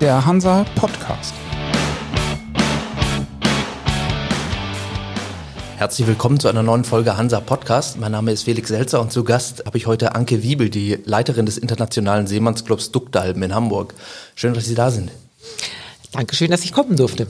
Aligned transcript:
der 0.00 0.24
Hansa 0.24 0.64
Podcast. 0.76 1.34
Herzlich 5.76 6.06
willkommen 6.06 6.40
zu 6.40 6.48
einer 6.48 6.62
neuen 6.62 6.84
Folge 6.84 7.18
Hansa 7.18 7.40
Podcast. 7.40 8.00
Mein 8.00 8.12
Name 8.12 8.32
ist 8.32 8.44
Felix 8.44 8.70
Selzer 8.70 9.02
und 9.02 9.12
zu 9.12 9.24
Gast 9.24 9.64
habe 9.66 9.76
ich 9.76 9.86
heute 9.86 10.14
Anke 10.14 10.42
Wiebel, 10.42 10.70
die 10.70 10.98
Leiterin 11.04 11.44
des 11.44 11.58
Internationalen 11.58 12.26
Seemannsclubs 12.26 12.92
Duckdalben 12.92 13.42
in 13.42 13.54
Hamburg. 13.54 13.92
Schön, 14.36 14.54
dass 14.54 14.64
Sie 14.64 14.74
da 14.74 14.90
sind. 14.90 15.10
Dankeschön, 16.12 16.50
dass 16.50 16.64
ich 16.64 16.72
kommen 16.72 16.96
durfte. 16.96 17.26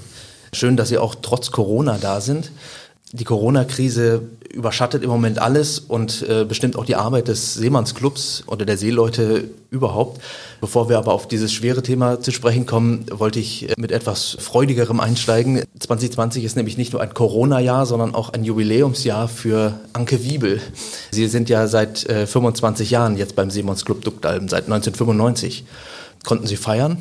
Schön, 0.52 0.76
dass 0.76 0.90
Sie 0.90 0.98
auch 0.98 1.16
trotz 1.20 1.50
Corona 1.50 1.98
da 2.00 2.20
sind. 2.20 2.52
Die 3.12 3.24
Corona-Krise 3.24 4.22
überschattet 4.52 5.02
im 5.02 5.10
Moment 5.10 5.40
alles 5.40 5.80
und 5.80 6.22
äh, 6.28 6.44
bestimmt 6.44 6.76
auch 6.76 6.84
die 6.84 6.94
Arbeit 6.94 7.26
des 7.26 7.54
Seemannsclubs 7.54 8.44
oder 8.46 8.64
der 8.64 8.76
Seeleute 8.76 9.50
überhaupt. 9.70 10.20
Bevor 10.60 10.88
wir 10.88 10.98
aber 10.98 11.12
auf 11.12 11.26
dieses 11.26 11.52
schwere 11.52 11.82
Thema 11.82 12.20
zu 12.20 12.30
sprechen 12.30 12.66
kommen, 12.66 13.06
wollte 13.10 13.40
ich 13.40 13.68
äh, 13.68 13.74
mit 13.76 13.90
etwas 13.90 14.36
freudigerem 14.38 15.00
einsteigen. 15.00 15.64
2020 15.78 16.44
ist 16.44 16.56
nämlich 16.56 16.76
nicht 16.76 16.92
nur 16.92 17.02
ein 17.02 17.12
Corona-Jahr, 17.12 17.84
sondern 17.84 18.14
auch 18.14 18.30
ein 18.32 18.44
Jubiläumsjahr 18.44 19.26
für 19.26 19.80
Anke 19.92 20.22
Wiebel. 20.22 20.60
Sie 21.10 21.26
sind 21.26 21.48
ja 21.48 21.66
seit 21.66 22.08
äh, 22.08 22.28
25 22.28 22.90
Jahren 22.90 23.16
jetzt 23.16 23.34
beim 23.34 23.50
Seemannsclub 23.50 24.02
Duckdalben, 24.02 24.48
seit 24.48 24.64
1995. 24.64 25.64
Konnten 26.24 26.46
Sie 26.46 26.56
feiern? 26.56 26.98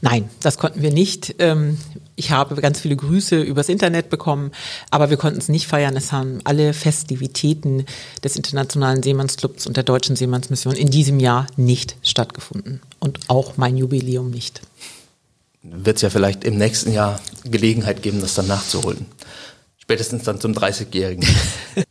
Nein, 0.00 0.28
das 0.40 0.58
konnten 0.58 0.82
wir 0.82 0.92
nicht. 0.92 1.36
Ähm, 1.38 1.78
ich 2.16 2.30
habe 2.30 2.54
ganz 2.56 2.80
viele 2.80 2.96
Grüße 2.96 3.40
übers 3.40 3.68
Internet 3.68 4.10
bekommen, 4.10 4.52
aber 4.90 5.10
wir 5.10 5.16
konnten 5.16 5.38
es 5.38 5.48
nicht 5.48 5.66
feiern. 5.66 5.96
Es 5.96 6.12
haben 6.12 6.40
alle 6.44 6.72
Festivitäten 6.72 7.86
des 8.22 8.36
Internationalen 8.36 9.02
Seemannsclubs 9.02 9.66
und 9.66 9.76
der 9.76 9.84
Deutschen 9.84 10.16
Seemannsmission 10.16 10.76
in 10.76 10.90
diesem 10.90 11.18
Jahr 11.18 11.46
nicht 11.56 11.96
stattgefunden. 12.02 12.80
Und 13.00 13.20
auch 13.28 13.56
mein 13.56 13.76
Jubiläum 13.76 14.30
nicht. 14.30 14.60
Wird 15.62 15.96
es 15.96 16.02
ja 16.02 16.10
vielleicht 16.10 16.44
im 16.44 16.56
nächsten 16.56 16.92
Jahr 16.92 17.20
Gelegenheit 17.44 18.02
geben, 18.02 18.20
das 18.20 18.34
dann 18.34 18.46
nachzuholen. 18.46 19.06
Spätestens 19.78 20.24
dann 20.24 20.40
zum 20.40 20.52
30-Jährigen. 20.52 21.26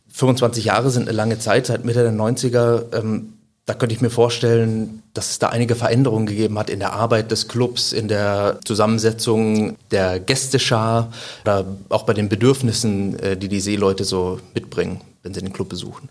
25 0.08 0.64
Jahre 0.66 0.90
sind 0.90 1.08
eine 1.08 1.16
lange 1.16 1.38
Zeit, 1.38 1.66
seit 1.66 1.84
Mitte 1.84 2.02
der 2.02 2.12
90er. 2.12 2.96
Ähm, 2.96 3.33
da 3.66 3.72
könnte 3.72 3.94
ich 3.94 4.02
mir 4.02 4.10
vorstellen, 4.10 5.02
dass 5.14 5.30
es 5.30 5.38
da 5.38 5.48
einige 5.48 5.74
Veränderungen 5.74 6.26
gegeben 6.26 6.58
hat 6.58 6.68
in 6.68 6.80
der 6.80 6.92
Arbeit 6.92 7.30
des 7.30 7.48
Clubs, 7.48 7.92
in 7.92 8.08
der 8.08 8.58
Zusammensetzung 8.64 9.76
der 9.90 10.20
Gästeschar 10.20 11.12
oder 11.42 11.64
auch 11.88 12.02
bei 12.02 12.12
den 12.12 12.28
Bedürfnissen, 12.28 13.18
äh, 13.18 13.36
die 13.36 13.48
die 13.48 13.60
Seeleute 13.60 14.04
so 14.04 14.38
mitbringen, 14.52 15.00
wenn 15.22 15.32
sie 15.32 15.40
den 15.40 15.52
Club 15.52 15.70
besuchen. 15.70 16.10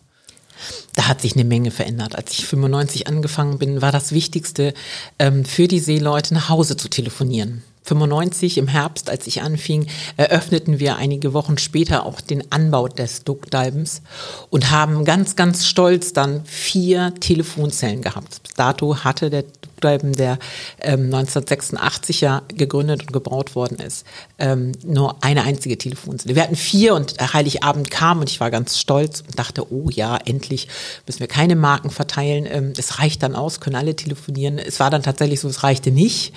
Da 0.96 1.08
hat 1.08 1.22
sich 1.22 1.34
eine 1.34 1.44
Menge 1.44 1.72
verändert. 1.72 2.16
Als 2.16 2.32
ich 2.32 2.46
95 2.46 3.08
angefangen 3.08 3.60
bin, 3.60 3.82
war 3.82 3.92
das 3.92 4.14
Wichtigste 4.14 4.74
ähm, 5.20 5.46
für 5.46 5.68
die 5.68 5.80
Seeleute 5.80 6.34
nach 6.34 6.50
Hause 6.50 6.78
zu 6.78 6.90
telefonieren. 6.90 7.64
95 7.84 8.58
im 8.58 8.68
Herbst, 8.68 9.10
als 9.10 9.28
ich 9.28 9.42
anfing, 9.42 9.88
eröffneten 10.18 10.80
wir 10.80 10.98
einige 10.98 11.34
Wochen 11.34 11.58
später 11.58 12.06
auch 12.06 12.22
den 12.22 12.52
Anbau 12.52 12.88
des 12.88 13.24
Duckdalbens 13.24 14.02
und 14.50 14.72
haben 14.72 15.06
ganz, 15.06 15.36
ganz 15.36 15.66
stolz 15.66 16.14
dann 16.14 16.46
vier 16.46 17.14
Telefonzellen 17.20 18.02
gehabt. 18.02 18.42
Bis 18.44 18.54
dato 18.54 19.04
hatte 19.04 19.30
der 19.30 19.44
Duckdalben, 19.84 20.14
der 20.14 20.40
ähm, 20.80 21.06
1986 21.06 22.22
ja 22.22 22.44
gegründet 22.48 23.02
und 23.02 23.14
gebaut 23.14 23.56
worden 23.56 23.80
ist, 23.80 24.06
ähm, 24.40 24.72
nur 24.84 25.24
eine 25.24 25.44
einzige 25.44 25.78
Telefonzelle. 25.78 26.36
Wir 26.36 26.44
hatten 26.44 26.56
vier 26.56 26.96
und 26.96 27.16
Heiligabend 27.34 27.92
kam 27.92 28.20
und 28.20 28.30
ich 28.30 28.40
war 28.40 28.50
ganz 28.50 28.80
stolz 28.80 29.22
und 29.22 29.38
dachte, 29.38 29.72
oh 29.72 29.90
ja, 29.90 30.18
endlich 30.18 30.68
müssen 31.06 31.20
wir 31.20 31.28
keine 31.28 31.56
Marken 31.56 31.90
verteilen. 31.90 32.48
Ähm, 32.50 32.74
es 32.78 33.00
reicht 33.00 33.24
dann 33.24 33.36
aus, 33.36 33.60
können 33.60 33.76
alle 33.76 33.96
telefonieren. 33.96 34.58
Es 34.58 34.80
war 34.80 34.90
dann 34.90 35.04
tatsächlich 35.04 35.40
so, 35.42 35.50
es 35.50 35.64
reichte 35.64 35.92
nicht. 35.92 36.34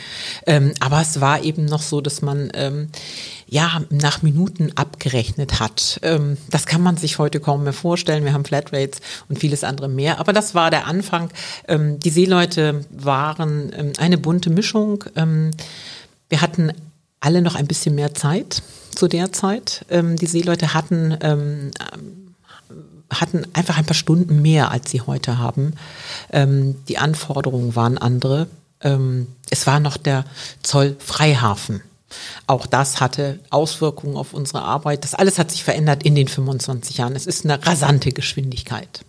Ähm, 0.46 0.74
aber 0.80 1.00
es 1.00 1.20
war 1.20 1.42
eben 1.42 1.64
noch 1.64 1.82
so, 1.82 2.00
dass 2.00 2.22
man 2.22 2.50
ähm, 2.54 2.88
ja 3.48 3.80
nach 3.90 4.22
Minuten 4.22 4.72
abgerechnet 4.74 5.60
hat. 5.60 6.00
Ähm, 6.02 6.36
das 6.50 6.66
kann 6.66 6.82
man 6.82 6.96
sich 6.96 7.18
heute 7.18 7.40
kaum 7.40 7.62
mehr 7.64 7.72
vorstellen. 7.72 8.24
Wir 8.24 8.32
haben 8.32 8.44
Flatrates 8.44 9.00
und 9.28 9.38
vieles 9.38 9.64
andere 9.64 9.88
mehr. 9.88 10.18
Aber 10.18 10.32
das 10.32 10.54
war 10.54 10.70
der 10.70 10.86
Anfang. 10.86 11.30
Ähm, 11.68 12.00
die 12.00 12.10
Seeleute 12.10 12.84
waren 12.90 13.72
ähm, 13.76 13.92
eine 13.98 14.18
bunte 14.18 14.50
Mischung. 14.50 15.04
Ähm, 15.14 15.52
wir 16.28 16.40
hatten 16.40 16.72
alle 17.20 17.40
noch 17.40 17.54
ein 17.54 17.66
bisschen 17.66 17.94
mehr 17.94 18.14
Zeit 18.14 18.62
zu 18.94 19.08
der 19.08 19.32
Zeit. 19.32 19.84
Ähm, 19.90 20.16
die 20.16 20.26
Seeleute 20.26 20.74
hatten 20.74 21.16
ähm, 21.20 21.70
hatten 23.08 23.46
einfach 23.52 23.78
ein 23.78 23.86
paar 23.86 23.94
Stunden 23.94 24.42
mehr, 24.42 24.72
als 24.72 24.90
sie 24.90 25.00
heute 25.00 25.38
haben. 25.38 25.74
Ähm, 26.32 26.74
die 26.88 26.98
Anforderungen 26.98 27.76
waren 27.76 27.98
andere. 27.98 28.48
Ähm, 28.80 29.28
es 29.48 29.66
war 29.66 29.78
noch 29.78 29.96
der 29.96 30.24
Zollfreihafen. 30.62 31.82
Auch 32.46 32.66
das 32.66 33.00
hatte 33.00 33.40
Auswirkungen 33.50 34.16
auf 34.16 34.34
unsere 34.34 34.62
Arbeit. 34.62 35.04
Das 35.04 35.14
alles 35.14 35.38
hat 35.38 35.50
sich 35.50 35.64
verändert 35.64 36.02
in 36.02 36.14
den 36.14 36.28
25 36.28 36.98
Jahren. 36.98 37.16
Es 37.16 37.26
ist 37.26 37.44
eine 37.44 37.64
rasante 37.64 38.12
Geschwindigkeit. 38.12 39.00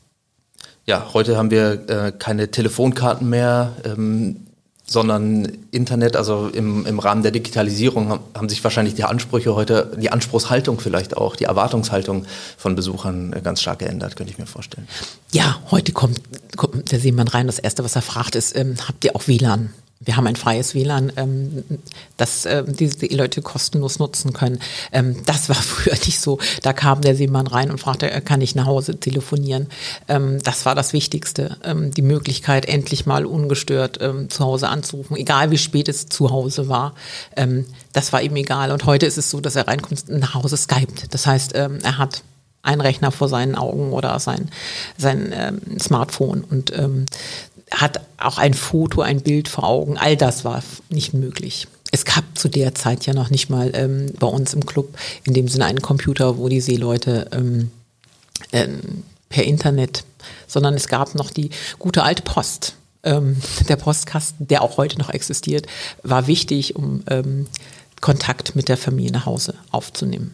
Ja, 0.86 1.14
heute 1.14 1.38
haben 1.38 1.52
wir 1.52 1.90
äh, 1.90 2.12
keine 2.12 2.50
Telefonkarten 2.50 3.30
mehr. 3.30 3.74
Ähm 3.86 4.48
sondern 4.90 5.52
Internet, 5.72 6.16
also 6.16 6.48
im, 6.48 6.86
im 6.86 7.00
Rahmen 7.00 7.22
der 7.22 7.32
Digitalisierung 7.32 8.20
haben 8.34 8.50
sich 8.50 8.64
wahrscheinlich 8.64 8.96
die 8.96 9.04
Ansprüche 9.04 9.54
heute, 9.54 9.92
die 10.00 10.12
Anspruchshaltung 10.12 10.80
vielleicht 10.80 11.18
auch, 11.18 11.36
die 11.36 11.44
Erwartungshaltung 11.44 12.26
von 12.58 12.76
Besuchern 12.76 13.36
ganz 13.44 13.62
stark 13.62 13.80
geändert, 13.80 14.16
könnte 14.16 14.32
ich 14.32 14.40
mir 14.40 14.46
vorstellen. 14.46 14.88
Ja, 15.34 15.60
heute 15.72 15.92
kommt, 15.92 16.22
kommt 16.56 16.92
der 16.92 17.02
Seemann 17.02 17.28
rein. 17.28 17.48
Das 17.48 17.60
Erste, 17.60 17.84
was 17.84 17.98
er 17.98 18.02
fragt, 18.02 18.36
ist, 18.36 18.56
ähm, 18.56 18.76
habt 18.88 19.04
ihr 19.04 19.14
auch 19.16 19.28
WLAN? 19.28 19.74
Wir 20.00 20.16
haben 20.16 20.28
ein 20.28 20.36
freies 20.36 20.76
WLAN, 20.76 21.12
ähm, 21.18 21.64
das 22.18 22.46
äh, 22.46 22.64
diese 22.68 23.08
Leute 23.08 23.42
kostenlos 23.42 23.98
nutzen 23.98 24.32
können. 24.32 24.60
Ähm, 24.92 25.24
das 25.26 25.50
war 25.50 25.56
früher 25.62 25.94
nicht 25.94 26.20
so. 26.20 26.40
Da 26.62 26.74
kam 26.74 27.02
der 27.02 27.16
Seemann 27.16 27.48
rein 27.48 27.72
und 27.72 27.80
fragte, 27.80 28.12
äh, 28.12 28.22
kann 28.22 28.42
ich 28.42 28.54
nach 28.54 28.68
Hause 28.68 29.00
telefonieren? 29.00 29.68
Ähm, 30.08 30.42
das 30.44 30.66
war 30.66 30.76
das 30.76 30.94
Wichtigste. 30.94 31.58
Ähm, 31.64 31.92
die 31.92 32.04
Möglichkeit, 32.04 32.68
endlich 32.68 33.06
mal 33.06 33.26
ungestört 33.26 33.98
ähm, 34.00 34.30
zu 34.30 34.44
Hause 34.44 34.70
anzurufen, 34.70 35.18
egal 35.18 35.50
wie 35.50 35.58
spät 35.58 35.90
es 35.90 36.08
zu 36.08 36.30
Hause 36.30 36.70
war. 36.70 36.94
Ähm, 37.36 37.66
das 37.94 38.14
war 38.14 38.22
ihm 38.22 38.36
egal. 38.36 38.72
Und 38.72 38.86
heute 38.86 39.08
ist 39.08 39.18
es 39.18 39.32
so, 39.32 39.42
dass 39.42 39.56
er 39.56 39.68
reinkommt 39.68 40.10
und 40.10 40.20
nach 40.20 40.36
Hause 40.36 40.58
skypt. 40.58 41.14
Das 41.14 41.26
heißt, 41.26 41.54
er 41.54 41.98
hat 41.98 42.22
einen 42.62 42.82
Rechner 42.82 43.12
vor 43.12 43.30
seinen 43.30 43.56
Augen 43.56 43.94
oder 43.94 44.20
sein, 44.20 44.52
sein 44.98 45.80
Smartphone 45.80 46.44
und 46.44 46.72
hat 47.72 48.02
auch 48.18 48.38
ein 48.38 48.54
Foto, 48.54 49.02
ein 49.02 49.22
Bild 49.22 49.48
vor 49.48 49.66
Augen. 49.66 49.98
All 49.98 50.16
das 50.16 50.46
war 50.46 50.64
nicht 50.90 51.14
möglich. 51.14 51.68
Es 51.92 52.06
gab 52.06 52.24
zu 52.38 52.50
der 52.50 52.76
Zeit 52.76 53.06
ja 53.06 53.14
noch 53.14 53.30
nicht 53.30 53.50
mal 53.50 53.72
ähm, 53.74 54.14
bei 54.20 54.28
uns 54.28 54.54
im 54.54 54.66
Club 54.66 54.98
in 55.24 55.34
dem 55.34 55.48
Sinne 55.48 55.66
einen 55.66 55.82
Computer, 55.82 56.38
wo 56.38 56.50
die 56.50 56.62
Seeleute 56.62 57.30
ähm, 57.32 57.72
ähm, 58.52 59.04
per 59.30 59.46
Internet, 59.46 60.04
sondern 60.48 60.74
es 60.74 60.88
gab 60.88 61.16
noch 61.16 61.32
die 61.32 61.50
gute 61.80 62.04
alte 62.04 62.24
Post. 62.24 62.76
Ähm, 63.04 63.38
der 63.70 63.78
Postkasten, 63.78 64.48
der 64.48 64.62
auch 64.62 64.78
heute 64.78 64.98
noch 64.98 65.10
existiert, 65.10 65.68
war 66.04 66.28
wichtig, 66.28 66.76
um 66.76 67.04
ähm, 67.10 67.48
Kontakt 68.02 68.56
mit 68.56 68.70
der 68.70 68.78
Familie 68.78 69.12
nach 69.12 69.26
Hause 69.26 69.56
aufzunehmen 69.72 70.34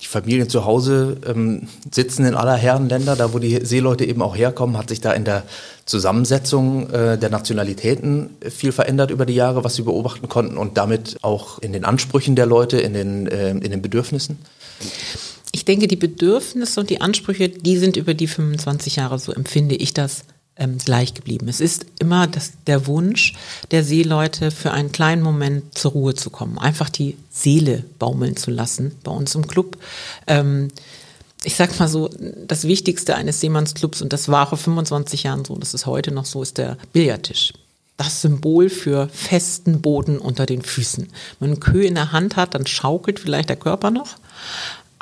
die 0.00 0.06
Familien 0.06 0.48
zu 0.48 0.64
Hause 0.64 1.18
ähm, 1.26 1.68
sitzen 1.90 2.26
in 2.26 2.34
aller 2.34 2.56
Herren 2.56 2.88
Länder, 2.88 3.14
da 3.14 3.32
wo 3.32 3.38
die 3.38 3.64
Seeleute 3.64 4.04
eben 4.04 4.22
auch 4.22 4.36
herkommen, 4.36 4.76
hat 4.76 4.88
sich 4.88 5.00
da 5.00 5.12
in 5.12 5.24
der 5.24 5.44
Zusammensetzung 5.86 6.90
äh, 6.90 7.16
der 7.16 7.30
Nationalitäten 7.30 8.30
viel 8.48 8.72
verändert 8.72 9.10
über 9.12 9.24
die 9.24 9.34
Jahre, 9.34 9.62
was 9.62 9.76
Sie 9.76 9.82
beobachten 9.82 10.28
konnten 10.28 10.56
und 10.56 10.76
damit 10.76 11.18
auch 11.22 11.60
in 11.60 11.72
den 11.72 11.84
Ansprüchen 11.84 12.34
der 12.34 12.46
Leute, 12.46 12.78
in 12.80 12.92
den, 12.92 13.26
äh, 13.28 13.50
in 13.50 13.60
den 13.60 13.82
Bedürfnissen? 13.82 14.38
Ich 15.52 15.64
denke, 15.64 15.86
die 15.86 15.96
Bedürfnisse 15.96 16.80
und 16.80 16.90
die 16.90 17.00
Ansprüche, 17.00 17.48
die 17.48 17.76
sind 17.76 17.96
über 17.96 18.14
die 18.14 18.26
25 18.26 18.96
Jahre, 18.96 19.20
so 19.20 19.32
empfinde 19.32 19.76
ich 19.76 19.94
das, 19.94 20.24
ähm, 20.56 20.78
gleich 20.78 21.14
geblieben. 21.14 21.48
Es 21.48 21.60
ist 21.60 21.86
immer 21.98 22.26
das, 22.26 22.52
der 22.66 22.86
Wunsch 22.86 23.34
der 23.70 23.84
Seeleute, 23.84 24.50
für 24.50 24.70
einen 24.70 24.92
kleinen 24.92 25.22
Moment 25.22 25.76
zur 25.76 25.92
Ruhe 25.92 26.14
zu 26.14 26.30
kommen, 26.30 26.58
einfach 26.58 26.90
die 26.90 27.16
Seele 27.30 27.84
baumeln 27.98 28.36
zu 28.36 28.50
lassen 28.50 28.92
bei 29.02 29.10
uns 29.10 29.34
im 29.34 29.46
Club. 29.46 29.78
Ähm, 30.26 30.68
ich 31.42 31.56
sag 31.56 31.78
mal 31.78 31.88
so, 31.88 32.08
das 32.46 32.64
Wichtigste 32.64 33.16
eines 33.16 33.40
Seemannsclubs, 33.40 34.00
und 34.00 34.12
das 34.12 34.28
war 34.28 34.46
vor 34.46 34.58
25 34.58 35.24
Jahren 35.24 35.44
so, 35.44 35.56
das 35.56 35.74
ist 35.74 35.86
heute 35.86 36.12
noch 36.12 36.24
so, 36.24 36.42
ist 36.42 36.58
der 36.58 36.78
Billardtisch. 36.92 37.52
Das 37.96 38.22
Symbol 38.22 38.70
für 38.70 39.08
festen 39.08 39.80
Boden 39.80 40.18
unter 40.18 40.46
den 40.46 40.62
Füßen. 40.62 41.04
Wenn 41.04 41.50
man 41.50 41.50
einen 41.50 41.60
Köh 41.60 41.86
in 41.86 41.94
der 41.94 42.12
Hand 42.12 42.34
hat, 42.34 42.54
dann 42.54 42.66
schaukelt 42.66 43.20
vielleicht 43.20 43.50
der 43.50 43.56
Körper 43.56 43.90
noch. 43.90 44.16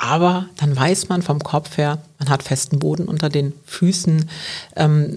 Aber 0.03 0.47
dann 0.57 0.75
weiß 0.75 1.07
man 1.07 1.21
vom 1.21 1.39
Kopf 1.39 1.77
her, 1.77 1.97
man 2.19 2.27
hat 2.27 2.43
festen 2.43 2.77
Boden 2.77 3.05
unter 3.05 3.29
den 3.29 3.53
Füßen. 3.65 4.29
Ähm, 4.75 5.13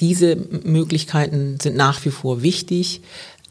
diese 0.00 0.34
Möglichkeiten 0.34 1.58
sind 1.60 1.76
nach 1.76 2.02
wie 2.06 2.10
vor 2.10 2.40
wichtig. 2.40 3.02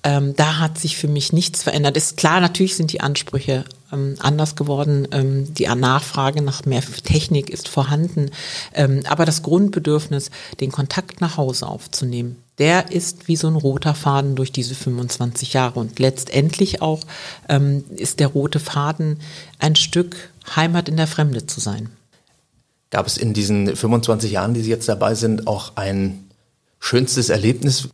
Ähm, 0.02 0.36
da 0.36 0.58
hat 0.58 0.80
sich 0.80 0.98
für 0.98 1.08
mich 1.08 1.32
nichts 1.32 1.62
verändert. 1.62 1.96
Ist 1.96 2.18
klar, 2.18 2.42
natürlich 2.42 2.76
sind 2.76 2.92
die 2.92 3.02
Ansprüche 3.02 3.66
ähm, 3.94 4.16
anders 4.18 4.56
geworden. 4.56 5.08
Ähm, 5.12 5.54
die 5.54 5.68
Nachfrage 5.68 6.42
nach 6.42 6.66
mehr 6.66 6.82
Technik 6.82 7.52
ist 7.52 7.68
vorhanden. 7.68 8.32
Ähm, 8.74 9.04
aber 9.08 9.26
das 9.26 9.44
Grundbedürfnis, 9.44 10.32
den 10.60 10.72
Kontakt 10.72 11.22
nach 11.22 11.38
Hause 11.38 11.68
aufzunehmen, 11.68 12.38
der 12.60 12.92
ist 12.92 13.28
wie 13.28 13.38
so 13.38 13.48
ein 13.48 13.56
roter 13.56 13.96
Faden 13.96 14.36
durch 14.36 14.52
diese 14.52 14.76
25 14.76 15.54
Jahre. 15.54 15.80
Und 15.80 15.98
letztendlich 15.98 16.82
auch 16.82 17.02
ähm, 17.48 17.84
ist 17.96 18.20
der 18.20 18.28
rote 18.28 18.60
Faden 18.60 19.20
ein 19.58 19.76
Stück 19.76 20.32
Heimat 20.56 20.90
in 20.90 20.98
der 20.98 21.08
Fremde 21.08 21.48
zu 21.48 21.60
sein. 21.60 21.90
Gab 22.92 23.08
es 23.08 23.18
in 23.18 23.34
diesen 23.34 23.76
25 23.76 24.32
Jahren, 24.32 24.54
die 24.54 24.62
Sie 24.62 24.70
jetzt 24.70 24.90
dabei 24.90 25.16
sind, 25.16 25.48
auch 25.48 25.74
ein 25.76 26.26
schönstes 26.80 27.30
Erlebnis? 27.30 27.90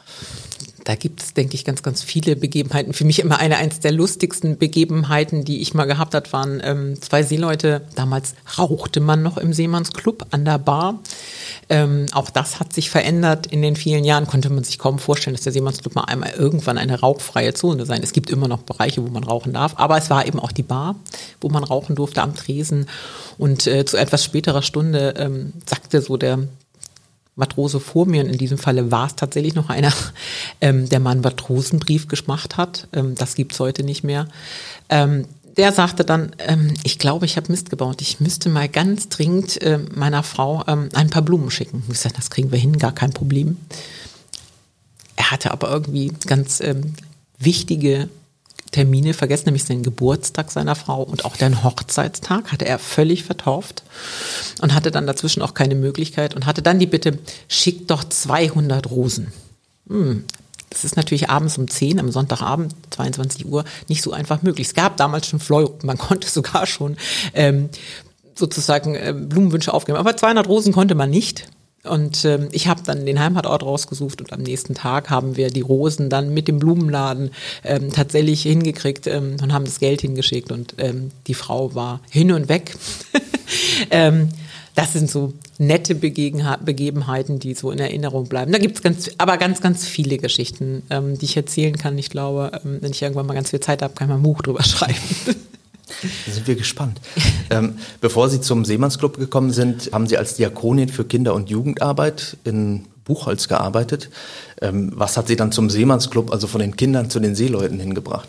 Da 0.85 0.93
gibt 0.93 1.21
es, 1.21 1.33
denke 1.33 1.55
ich, 1.55 1.65
ganz, 1.65 1.81
ganz 1.81 2.03
viele 2.03 2.35
Begebenheiten. 2.35 2.93
Für 2.93 3.05
mich 3.05 3.17
immer 3.17 3.39
eine 3.39 3.57
eins 3.57 3.79
der 3.79 3.91
lustigsten 3.91 4.59
Begebenheiten, 4.59 5.43
die 5.43 5.59
ich 5.59 5.73
mal 5.73 5.85
gehabt 5.85 6.13
habe, 6.13 6.31
waren 6.31 6.61
ähm, 6.63 7.01
zwei 7.01 7.23
Seeleute. 7.23 7.81
Damals 7.95 8.35
rauchte 8.57 8.99
man 8.99 9.23
noch 9.23 9.37
im 9.37 9.51
Seemannsclub 9.51 10.27
an 10.29 10.45
der 10.45 10.59
Bar. 10.59 10.99
Ähm, 11.69 12.05
auch 12.13 12.29
das 12.29 12.59
hat 12.59 12.71
sich 12.71 12.91
verändert 12.91 13.47
in 13.47 13.63
den 13.63 13.75
vielen 13.75 14.03
Jahren. 14.03 14.27
Konnte 14.27 14.51
man 14.51 14.63
sich 14.63 14.77
kaum 14.77 14.99
vorstellen, 14.99 15.35
dass 15.35 15.43
der 15.43 15.53
Seemannsclub 15.53 15.95
mal 15.95 16.03
einmal 16.03 16.33
irgendwann 16.37 16.77
eine 16.77 16.99
rauchfreie 16.99 17.55
Zone 17.55 17.87
sein. 17.87 18.03
Es 18.03 18.13
gibt 18.13 18.29
immer 18.29 18.47
noch 18.47 18.61
Bereiche, 18.61 19.03
wo 19.03 19.09
man 19.09 19.23
rauchen 19.23 19.53
darf, 19.53 19.73
aber 19.77 19.97
es 19.97 20.11
war 20.11 20.27
eben 20.27 20.39
auch 20.39 20.51
die 20.51 20.61
Bar, 20.61 20.97
wo 21.41 21.49
man 21.49 21.63
rauchen 21.63 21.95
durfte 21.95 22.21
am 22.21 22.35
Tresen. 22.35 22.87
Und 23.39 23.65
äh, 23.65 23.85
zu 23.85 23.97
etwas 23.97 24.23
späterer 24.23 24.61
Stunde 24.61 25.15
ähm, 25.17 25.53
sagte 25.65 26.01
so 26.01 26.15
der 26.15 26.47
Matrose 27.35 27.79
vor 27.79 28.05
mir, 28.05 28.23
und 28.23 28.29
in 28.29 28.37
diesem 28.37 28.57
Falle 28.57 28.91
war 28.91 29.07
es 29.07 29.15
tatsächlich 29.15 29.55
noch 29.55 29.69
einer, 29.69 29.93
ähm, 30.61 30.87
der 30.89 30.99
mal 30.99 31.11
einen 31.11 31.21
Matrosenbrief 31.21 32.07
gemacht 32.07 32.57
hat. 32.57 32.87
Ähm, 32.93 33.15
das 33.15 33.35
gibt's 33.35 33.59
heute 33.59 33.83
nicht 33.83 34.03
mehr. 34.03 34.27
Ähm, 34.89 35.25
der 35.57 35.71
sagte 35.71 36.03
dann, 36.03 36.35
ähm, 36.39 36.73
ich 36.83 36.99
glaube, 36.99 37.25
ich 37.25 37.37
habe 37.37 37.51
Mist 37.51 37.69
gebaut. 37.69 38.01
Ich 38.01 38.19
müsste 38.19 38.49
mal 38.49 38.67
ganz 38.67 39.09
dringend 39.09 39.61
äh, 39.61 39.79
meiner 39.93 40.23
Frau 40.23 40.63
ähm, 40.67 40.89
ein 40.93 41.09
paar 41.09 41.21
Blumen 41.21 41.49
schicken. 41.49 41.83
Ich 41.89 41.99
sagte, 41.99 42.17
das 42.17 42.29
kriegen 42.29 42.51
wir 42.51 42.59
hin, 42.59 42.77
gar 42.77 42.93
kein 42.93 43.13
Problem. 43.13 43.57
Er 45.15 45.31
hatte 45.31 45.51
aber 45.51 45.69
irgendwie 45.69 46.11
ganz 46.25 46.59
ähm, 46.59 46.93
wichtige 47.39 48.09
Termine 48.75 49.13
vergessen, 49.13 49.45
nämlich 49.45 49.63
den 49.63 49.83
Geburtstag 49.83 50.51
seiner 50.51 50.75
Frau 50.75 51.01
und 51.01 51.23
auch 51.23 51.37
den 51.37 51.63
Hochzeitstag 51.63 52.51
hatte 52.51 52.65
er 52.65 52.77
völlig 52.77 53.23
vertauft 53.23 53.83
und 54.61 54.73
hatte 54.73 54.91
dann 54.91 55.07
dazwischen 55.07 55.41
auch 55.41 55.53
keine 55.53 55.75
Möglichkeit 55.75 56.35
und 56.35 56.45
hatte 56.45 56.61
dann 56.61 56.77
die 56.77 56.85
Bitte, 56.85 57.17
schick 57.47 57.87
doch 57.87 58.03
200 58.03 58.91
Rosen. 58.91 59.31
Hm. 59.87 60.25
Das 60.71 60.83
ist 60.83 60.97
natürlich 60.97 61.29
abends 61.29 61.57
um 61.57 61.69
10 61.69 62.01
am 62.01 62.11
Sonntagabend, 62.11 62.75
22 62.89 63.45
Uhr, 63.45 63.63
nicht 63.87 64.01
so 64.01 64.11
einfach 64.11 64.41
möglich. 64.41 64.67
Es 64.67 64.73
gab 64.73 64.97
damals 64.97 65.27
schon 65.27 65.39
Fleur, 65.39 65.71
man 65.83 65.97
konnte 65.97 66.29
sogar 66.29 66.65
schon 66.65 66.97
ähm, 67.33 67.69
sozusagen 68.35 68.95
äh, 68.95 69.13
Blumenwünsche 69.17 69.73
aufgeben, 69.73 69.97
aber 69.97 70.17
200 70.17 70.49
Rosen 70.49 70.73
konnte 70.73 70.95
man 70.95 71.09
nicht. 71.09 71.47
Und 71.85 72.25
ähm, 72.25 72.49
ich 72.51 72.67
habe 72.67 72.81
dann 72.83 73.05
den 73.05 73.19
Heimatort 73.19 73.63
rausgesucht 73.63 74.21
und 74.21 74.33
am 74.33 74.41
nächsten 74.41 74.73
Tag 74.73 75.09
haben 75.09 75.35
wir 75.37 75.49
die 75.49 75.61
Rosen 75.61 76.09
dann 76.09 76.33
mit 76.33 76.47
dem 76.47 76.59
Blumenladen 76.59 77.31
ähm, 77.63 77.91
tatsächlich 77.91 78.41
hingekriegt 78.43 79.07
ähm, 79.07 79.37
und 79.41 79.53
haben 79.53 79.65
das 79.65 79.79
Geld 79.79 80.01
hingeschickt 80.01 80.51
und 80.51 80.75
ähm, 80.77 81.11
die 81.27 81.33
Frau 81.33 81.75
war 81.75 82.01
hin 82.09 82.31
und 82.31 82.49
weg. 82.49 82.75
ähm, 83.91 84.29
das 84.75 84.91
sind 84.91 85.09
so 85.09 85.33
nette 85.57 85.95
Begebenheiten, 85.95 87.39
die 87.39 87.53
so 87.53 87.71
in 87.71 87.79
Erinnerung 87.79 88.27
bleiben. 88.27 88.51
Da 88.51 88.57
gibt's 88.57 88.81
ganz, 88.81 89.09
aber 89.17 89.37
ganz, 89.37 89.61
ganz 89.61 89.87
viele 89.87 90.17
Geschichten, 90.17 90.83
ähm, 90.89 91.17
die 91.17 91.25
ich 91.25 91.37
erzählen 91.37 91.77
kann. 91.77 91.97
Ich 91.97 92.09
glaube, 92.09 92.51
ähm, 92.63 92.79
wenn 92.81 92.91
ich 92.91 93.01
irgendwann 93.01 93.25
mal 93.25 93.33
ganz 93.33 93.51
viel 93.51 93.61
Zeit 93.61 93.81
habe, 93.81 93.93
kann 93.93 94.07
ich 94.07 94.09
mal 94.09 94.15
ein 94.17 94.23
Buch 94.23 94.41
drüber 94.41 94.63
schreiben. 94.65 94.97
Da 96.01 96.31
sind 96.31 96.47
wir 96.47 96.55
gespannt. 96.55 96.99
ähm, 97.49 97.77
bevor 98.01 98.29
Sie 98.29 98.41
zum 98.41 98.65
Seemannsclub 98.65 99.17
gekommen 99.17 99.51
sind, 99.51 99.91
haben 99.91 100.07
Sie 100.07 100.17
als 100.17 100.35
Diakonin 100.35 100.89
für 100.89 101.05
Kinder- 101.05 101.33
und 101.33 101.49
Jugendarbeit 101.49 102.37
in 102.43 102.85
Buchholz 103.05 103.47
gearbeitet. 103.47 104.09
Ähm, 104.61 104.91
was 104.95 105.15
hat 105.17 105.27
Sie 105.27 105.35
dann 105.35 105.51
zum 105.51 105.69
Seemannsclub, 105.69 106.31
also 106.31 106.47
von 106.47 106.59
den 106.59 106.75
Kindern 106.75 107.09
zu 107.09 107.19
den 107.19 107.35
Seeleuten 107.35 107.79
hingebracht? 107.79 108.27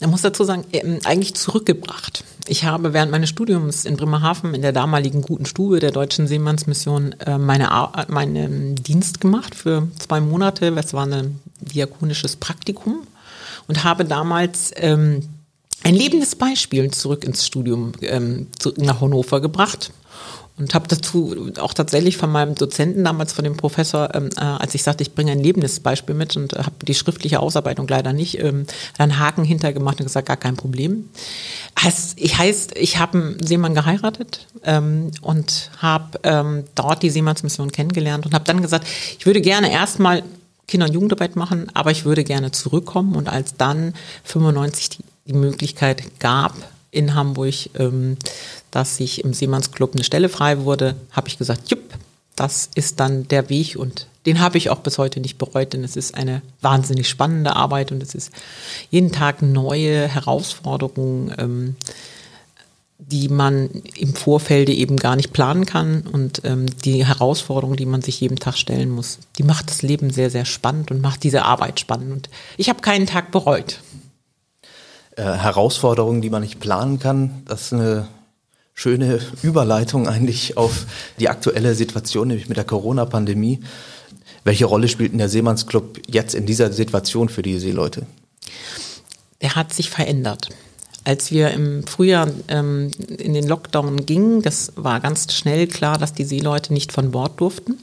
Ich 0.00 0.06
muss 0.06 0.22
dazu 0.22 0.44
sagen, 0.44 0.64
ähm, 0.72 1.00
eigentlich 1.04 1.34
zurückgebracht. 1.34 2.24
Ich 2.46 2.64
habe 2.64 2.92
während 2.92 3.10
meines 3.10 3.28
Studiums 3.28 3.84
in 3.84 3.96
Bremerhaven 3.96 4.54
in 4.54 4.62
der 4.62 4.72
damaligen 4.72 5.22
guten 5.22 5.44
Stube 5.44 5.80
der 5.80 5.90
Deutschen 5.90 6.26
Seemannsmission 6.28 7.12
äh, 7.20 7.36
meine, 7.36 7.68
meinen 8.08 8.76
Dienst 8.76 9.20
gemacht 9.20 9.54
für 9.54 9.88
zwei 9.98 10.20
Monate. 10.20 10.72
Das 10.72 10.94
war 10.94 11.04
ein 11.04 11.40
diakonisches 11.60 12.36
Praktikum 12.36 13.06
und 13.66 13.84
habe 13.84 14.04
damals 14.04 14.70
ähm, 14.76 15.28
ein 15.84 15.94
lebendes 15.94 16.36
Beispiel 16.36 16.90
zurück 16.90 17.24
ins 17.24 17.46
Studium 17.46 17.92
ähm, 18.02 18.48
zu, 18.58 18.72
nach 18.76 19.00
Hannover 19.00 19.40
gebracht 19.40 19.92
und 20.58 20.74
habe 20.74 20.88
dazu 20.88 21.52
auch 21.60 21.72
tatsächlich 21.72 22.16
von 22.16 22.30
meinem 22.30 22.54
Dozenten 22.54 23.04
damals 23.04 23.32
von 23.32 23.44
dem 23.44 23.56
Professor, 23.56 24.14
ähm, 24.14 24.28
äh, 24.36 24.40
als 24.40 24.74
ich 24.74 24.82
sagte, 24.82 25.02
ich 25.02 25.14
bringe 25.14 25.32
ein 25.32 25.40
lebendes 25.40 25.80
Beispiel 25.80 26.14
mit 26.14 26.36
und 26.36 26.54
äh, 26.54 26.58
habe 26.58 26.84
die 26.86 26.94
schriftliche 26.94 27.40
Ausarbeitung 27.40 27.86
leider 27.86 28.12
nicht, 28.12 28.42
ähm, 28.42 28.66
einen 28.98 29.18
Haken 29.18 29.44
hintergemacht 29.44 30.00
und 30.00 30.06
gesagt, 30.06 30.26
gar 30.26 30.36
kein 30.36 30.56
Problem. 30.56 31.08
Heißt, 31.80 32.14
ich 32.16 32.38
heißt, 32.38 32.76
ich 32.76 32.98
habe 32.98 33.18
einen 33.18 33.46
Seemann 33.46 33.74
geheiratet 33.74 34.46
ähm, 34.64 35.12
und 35.22 35.70
habe 35.78 36.18
ähm, 36.24 36.64
dort 36.74 37.02
die 37.02 37.10
Seemannsmission 37.10 37.70
kennengelernt 37.70 38.26
und 38.26 38.34
habe 38.34 38.44
dann 38.44 38.60
gesagt, 38.60 38.86
ich 39.18 39.26
würde 39.26 39.40
gerne 39.40 39.70
erstmal 39.70 40.24
Kinder- 40.66 40.86
und 40.86 40.92
Jugendarbeit 40.92 41.36
machen, 41.36 41.70
aber 41.74 41.92
ich 41.92 42.04
würde 42.04 42.24
gerne 42.24 42.50
zurückkommen 42.50 43.14
und 43.14 43.28
als 43.28 43.56
dann 43.56 43.94
95 44.24 44.90
die 44.90 45.04
die 45.28 45.34
Möglichkeit 45.34 46.18
gab 46.18 46.54
in 46.90 47.14
Hamburg, 47.14 47.54
ähm, 47.78 48.16
dass 48.70 48.96
sich 48.96 49.24
im 49.24 49.34
Seemannsclub 49.34 49.94
eine 49.94 50.04
Stelle 50.04 50.28
frei 50.28 50.60
wurde, 50.64 50.96
habe 51.12 51.28
ich 51.28 51.38
gesagt, 51.38 51.70
jupp, 51.70 51.82
das 52.34 52.70
ist 52.74 53.00
dann 53.00 53.26
der 53.28 53.48
Weg 53.48 53.76
und 53.76 54.06
den 54.26 54.40
habe 54.40 54.58
ich 54.58 54.70
auch 54.70 54.80
bis 54.80 54.98
heute 54.98 55.20
nicht 55.20 55.38
bereut, 55.38 55.72
denn 55.72 55.84
es 55.84 55.96
ist 55.96 56.14
eine 56.14 56.42
wahnsinnig 56.60 57.08
spannende 57.08 57.56
Arbeit 57.56 57.92
und 57.92 58.02
es 58.02 58.14
ist 58.14 58.30
jeden 58.90 59.10
Tag 59.10 59.42
neue 59.42 60.06
Herausforderungen, 60.06 61.34
ähm, 61.38 61.76
die 62.98 63.28
man 63.28 63.70
im 63.96 64.14
Vorfeld 64.14 64.68
eben 64.68 64.96
gar 64.96 65.16
nicht 65.16 65.32
planen 65.32 65.66
kann 65.66 66.02
und 66.02 66.42
ähm, 66.44 66.66
die 66.84 67.06
Herausforderungen, 67.06 67.76
die 67.76 67.86
man 67.86 68.02
sich 68.02 68.20
jeden 68.20 68.38
Tag 68.38 68.56
stellen 68.56 68.90
muss, 68.90 69.18
die 69.38 69.44
macht 69.44 69.70
das 69.70 69.82
Leben 69.82 70.10
sehr, 70.10 70.30
sehr 70.30 70.44
spannend 70.44 70.90
und 70.90 71.00
macht 71.00 71.22
diese 71.22 71.44
Arbeit 71.44 71.80
spannend 71.80 72.12
und 72.12 72.30
ich 72.56 72.68
habe 72.68 72.82
keinen 72.82 73.06
Tag 73.06 73.30
bereut. 73.30 73.80
Äh, 75.18 75.22
Herausforderungen, 75.22 76.22
die 76.22 76.30
man 76.30 76.42
nicht 76.42 76.60
planen 76.60 77.00
kann. 77.00 77.42
Das 77.46 77.62
ist 77.62 77.72
eine 77.72 78.06
schöne 78.72 79.18
Überleitung 79.42 80.06
eigentlich 80.06 80.56
auf 80.56 80.86
die 81.18 81.28
aktuelle 81.28 81.74
Situation, 81.74 82.28
nämlich 82.28 82.48
mit 82.48 82.56
der 82.56 82.64
Corona-Pandemie. 82.64 83.58
Welche 84.44 84.66
Rolle 84.66 84.86
spielt 84.86 85.10
denn 85.10 85.18
der 85.18 85.28
Seemannsclub 85.28 85.98
jetzt 86.06 86.36
in 86.36 86.46
dieser 86.46 86.72
Situation 86.72 87.28
für 87.28 87.42
die 87.42 87.58
Seeleute? 87.58 88.06
Der 89.42 89.56
hat 89.56 89.72
sich 89.72 89.90
verändert. 89.90 90.50
Als 91.02 91.32
wir 91.32 91.50
im 91.50 91.84
Frühjahr 91.84 92.28
ähm, 92.46 92.92
in 93.18 93.34
den 93.34 93.48
Lockdown 93.48 94.06
gingen, 94.06 94.42
das 94.42 94.72
war 94.76 95.00
ganz 95.00 95.32
schnell 95.34 95.66
klar, 95.66 95.98
dass 95.98 96.12
die 96.12 96.24
Seeleute 96.24 96.72
nicht 96.72 96.92
von 96.92 97.10
Bord 97.10 97.40
durften. 97.40 97.76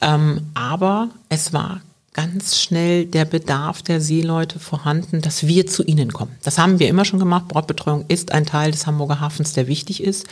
Ähm, 0.00 0.46
aber 0.54 1.10
es 1.28 1.52
war 1.52 1.82
ganz 2.12 2.60
schnell 2.60 3.06
der 3.06 3.24
Bedarf 3.24 3.82
der 3.82 4.00
Seeleute 4.00 4.58
vorhanden, 4.58 5.20
dass 5.20 5.46
wir 5.46 5.66
zu 5.66 5.84
ihnen 5.84 6.12
kommen. 6.12 6.32
Das 6.42 6.58
haben 6.58 6.78
wir 6.78 6.88
immer 6.88 7.04
schon 7.04 7.18
gemacht. 7.18 7.48
Bordbetreuung 7.48 8.04
ist 8.08 8.32
ein 8.32 8.46
Teil 8.46 8.72
des 8.72 8.86
Hamburger 8.86 9.20
Hafens, 9.20 9.52
der 9.52 9.68
wichtig 9.68 10.02
ist. 10.02 10.26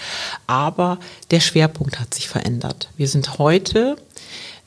Aber 0.46 0.98
der 1.30 1.40
Schwerpunkt 1.40 2.00
hat 2.00 2.14
sich 2.14 2.28
verändert. 2.28 2.88
Wir 2.96 3.08
sind 3.08 3.38
heute 3.38 3.96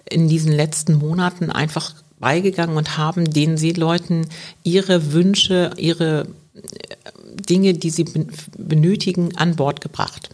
in 0.10 0.28
diesen 0.28 0.52
letzten 0.52 0.94
Monaten 0.94 1.52
einfach 1.52 1.94
beigegangen 2.20 2.78
und 2.78 2.98
haben 2.98 3.26
den 3.26 3.58
Seeleuten 3.58 4.28
ihre 4.64 5.14
Wünsche, 5.14 5.72
ihre 5.78 6.28
Dinge, 7.50 7.74
die 7.74 7.90
sie 7.90 8.06
benötigen, 8.58 9.36
an 9.36 9.56
Bord 9.56 9.82
gebracht. 9.82 10.30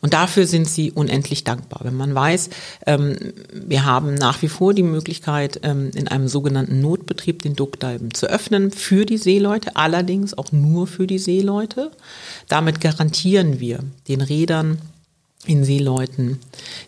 Und 0.00 0.14
dafür 0.14 0.46
sind 0.46 0.68
sie 0.68 0.92
unendlich 0.92 1.42
dankbar. 1.42 1.80
Wenn 1.82 1.96
man 1.96 2.14
weiß, 2.14 2.50
ähm, 2.86 3.16
wir 3.52 3.84
haben 3.84 4.14
nach 4.14 4.40
wie 4.42 4.48
vor 4.48 4.72
die 4.72 4.84
Möglichkeit, 4.84 5.60
ähm, 5.64 5.90
in 5.94 6.06
einem 6.06 6.28
sogenannten 6.28 6.80
Notbetrieb 6.80 7.42
den 7.42 7.56
Duckdalben 7.56 8.14
zu 8.14 8.26
öffnen 8.26 8.70
für 8.70 9.04
die 9.04 9.18
Seeleute, 9.18 9.74
allerdings 9.74 10.36
auch 10.36 10.52
nur 10.52 10.86
für 10.86 11.06
die 11.06 11.18
Seeleute. 11.18 11.90
Damit 12.46 12.80
garantieren 12.80 13.58
wir 13.58 13.80
den 14.06 14.20
Rädern, 14.20 14.80
den 15.48 15.64
Seeleuten, 15.64 16.38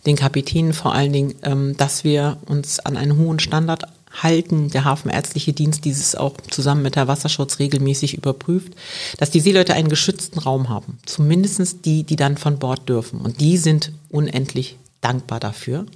den 0.06 0.16
Kapitänen 0.16 0.72
vor 0.72 0.94
allen 0.94 1.12
Dingen, 1.12 1.34
ähm, 1.42 1.76
dass 1.76 2.04
wir 2.04 2.38
uns 2.46 2.78
an 2.78 2.96
einen 2.96 3.16
hohen 3.16 3.40
Standard 3.40 3.84
halten, 4.12 4.70
der 4.70 4.84
Hafenärztliche 4.84 5.52
Dienst 5.52 5.84
dieses 5.84 6.14
auch 6.14 6.34
zusammen 6.50 6.82
mit 6.82 6.96
der 6.96 7.08
Wasserschutz 7.08 7.58
regelmäßig 7.58 8.14
überprüft, 8.14 8.72
dass 9.18 9.30
die 9.30 9.40
Seeleute 9.40 9.74
einen 9.74 9.88
geschützten 9.88 10.38
Raum 10.38 10.68
haben. 10.68 10.98
Zumindest 11.06 11.84
die, 11.84 12.02
die 12.02 12.16
dann 12.16 12.36
von 12.36 12.58
Bord 12.58 12.88
dürfen. 12.88 13.20
Und 13.20 13.40
die 13.40 13.56
sind 13.56 13.92
unendlich 14.08 14.76
dankbar 15.00 15.40
dafür. 15.40 15.86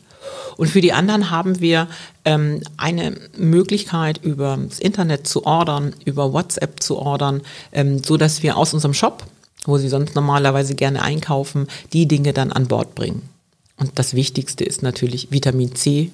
Und 0.57 0.69
für 0.69 0.81
die 0.81 0.93
anderen 0.93 1.31
haben 1.31 1.61
wir 1.61 1.89
ähm, 2.25 2.63
eine 2.77 3.17
Möglichkeit, 3.37 4.19
über 4.23 4.59
das 4.69 4.79
Internet 4.79 5.27
zu 5.27 5.45
ordern, 5.45 5.95
über 6.05 6.33
WhatsApp 6.33 6.83
zu 6.83 6.97
ordern, 6.97 7.43
ähm, 7.73 8.03
so 8.03 8.17
dass 8.17 8.43
wir 8.43 8.57
aus 8.57 8.73
unserem 8.73 8.95
Shop, 8.95 9.25
wo 9.67 9.77
sie 9.79 9.89
sonst 9.89 10.15
normalerweise 10.15 10.75
gerne 10.75 11.03
einkaufen, 11.03 11.69
die 11.93 12.07
Dinge 12.07 12.33
dann 12.33 12.53
an 12.53 12.69
Bord 12.69 12.95
bringen. 12.95 13.29
Und 13.77 13.99
das 13.99 14.15
Wichtigste 14.15 14.65
ist 14.65 14.83
natürlich 14.83 15.31
Vitamin 15.31 15.75
C, 15.75 16.11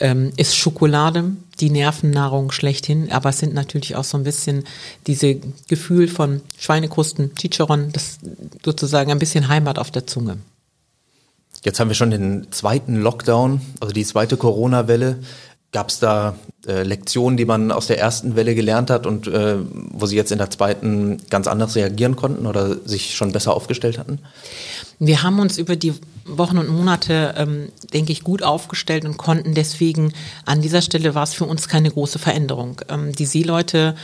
ähm, 0.00 0.32
ist 0.36 0.56
Schokolade 0.56 1.32
die 1.60 1.70
Nervennahrung 1.70 2.52
schlechthin, 2.52 3.12
aber 3.12 3.30
es 3.30 3.38
sind 3.38 3.54
natürlich 3.54 3.96
auch 3.96 4.04
so 4.04 4.18
ein 4.18 4.24
bisschen 4.24 4.64
diese 5.06 5.36
Gefühl 5.68 6.08
von 6.08 6.40
Schweinekrusten, 6.58 7.34
Chicharon, 7.34 7.92
das 7.92 8.18
sozusagen 8.64 9.10
ein 9.10 9.18
bisschen 9.18 9.48
Heimat 9.48 9.78
auf 9.78 9.90
der 9.90 10.06
Zunge. 10.06 10.38
Jetzt 11.64 11.78
haben 11.78 11.88
wir 11.88 11.94
schon 11.94 12.10
den 12.10 12.50
zweiten 12.50 12.96
Lockdown, 12.96 13.60
also 13.78 13.92
die 13.92 14.04
zweite 14.04 14.36
Corona-Welle. 14.36 15.18
Gab 15.72 15.88
es 15.88 15.98
da 15.98 16.36
äh, 16.66 16.82
Lektionen, 16.82 17.36
die 17.36 17.46
man 17.46 17.72
aus 17.72 17.86
der 17.86 17.98
ersten 17.98 18.36
Welle 18.36 18.54
gelernt 18.54 18.90
hat 18.90 19.06
und 19.06 19.26
äh, 19.26 19.56
wo 19.90 20.04
Sie 20.06 20.16
jetzt 20.16 20.30
in 20.30 20.38
der 20.38 20.50
zweiten 20.50 21.18
ganz 21.30 21.46
anders 21.46 21.74
reagieren 21.74 22.14
konnten 22.14 22.46
oder 22.46 22.76
sich 22.86 23.14
schon 23.16 23.32
besser 23.32 23.54
aufgestellt 23.54 23.98
hatten? 23.98 24.18
Wir 24.98 25.22
haben 25.22 25.40
uns 25.40 25.58
über 25.58 25.74
die 25.74 25.94
Wochen 26.24 26.58
und 26.58 26.68
Monate, 26.68 27.34
ähm, 27.36 27.72
denke 27.92 28.12
ich, 28.12 28.22
gut 28.22 28.42
aufgestellt 28.42 29.04
und 29.04 29.16
konnten 29.16 29.54
deswegen 29.54 30.12
an 30.44 30.60
dieser 30.60 30.82
Stelle 30.82 31.14
war 31.14 31.24
es 31.24 31.34
für 31.34 31.46
uns 31.46 31.68
keine 31.68 31.90
große 31.90 32.18
Veränderung. 32.18 32.80
Ähm, 32.88 33.12
die 33.12 33.26
Seeleute 33.26 33.96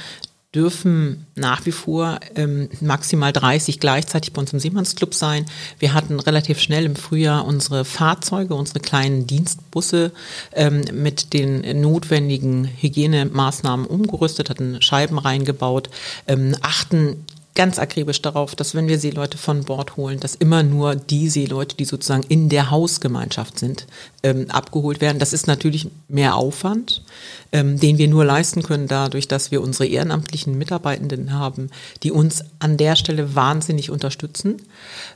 dürfen 0.54 1.26
nach 1.34 1.66
wie 1.66 1.72
vor 1.72 2.20
ähm, 2.34 2.70
maximal 2.80 3.32
30 3.32 3.80
gleichzeitig 3.80 4.32
bei 4.32 4.40
uns 4.40 4.52
im 4.54 4.58
Seemannsclub 4.58 5.12
sein. 5.12 5.44
Wir 5.78 5.92
hatten 5.92 6.18
relativ 6.20 6.58
schnell 6.58 6.86
im 6.86 6.96
Frühjahr 6.96 7.44
unsere 7.44 7.84
Fahrzeuge, 7.84 8.54
unsere 8.54 8.80
kleinen 8.80 9.26
Dienstbusse 9.26 10.10
ähm, 10.54 10.84
mit 10.92 11.34
den 11.34 11.80
notwendigen 11.82 12.64
Hygienemaßnahmen 12.64 13.86
umgerüstet, 13.86 14.48
hatten 14.48 14.80
Scheiben 14.80 15.18
reingebaut, 15.18 15.90
ähm, 16.26 16.56
achten 16.62 17.26
ganz 17.58 17.80
akribisch 17.80 18.22
darauf, 18.22 18.54
dass 18.54 18.76
wenn 18.76 18.86
wir 18.86 19.00
Seeleute 19.00 19.36
von 19.36 19.64
Bord 19.64 19.96
holen, 19.96 20.20
dass 20.20 20.36
immer 20.36 20.62
nur 20.62 20.94
die 20.94 21.28
Seeleute, 21.28 21.74
die 21.74 21.84
sozusagen 21.84 22.22
in 22.28 22.48
der 22.48 22.70
Hausgemeinschaft 22.70 23.58
sind, 23.58 23.88
ähm, 24.22 24.48
abgeholt 24.48 25.00
werden. 25.00 25.18
Das 25.18 25.32
ist 25.32 25.48
natürlich 25.48 25.88
mehr 26.06 26.36
Aufwand, 26.36 27.02
ähm, 27.50 27.80
den 27.80 27.98
wir 27.98 28.06
nur 28.06 28.24
leisten 28.24 28.62
können 28.62 28.86
dadurch, 28.86 29.26
dass 29.26 29.50
wir 29.50 29.60
unsere 29.60 29.86
ehrenamtlichen 29.86 30.56
Mitarbeitenden 30.56 31.32
haben, 31.32 31.70
die 32.04 32.12
uns 32.12 32.44
an 32.60 32.76
der 32.76 32.94
Stelle 32.94 33.34
wahnsinnig 33.34 33.90
unterstützen. 33.90 34.62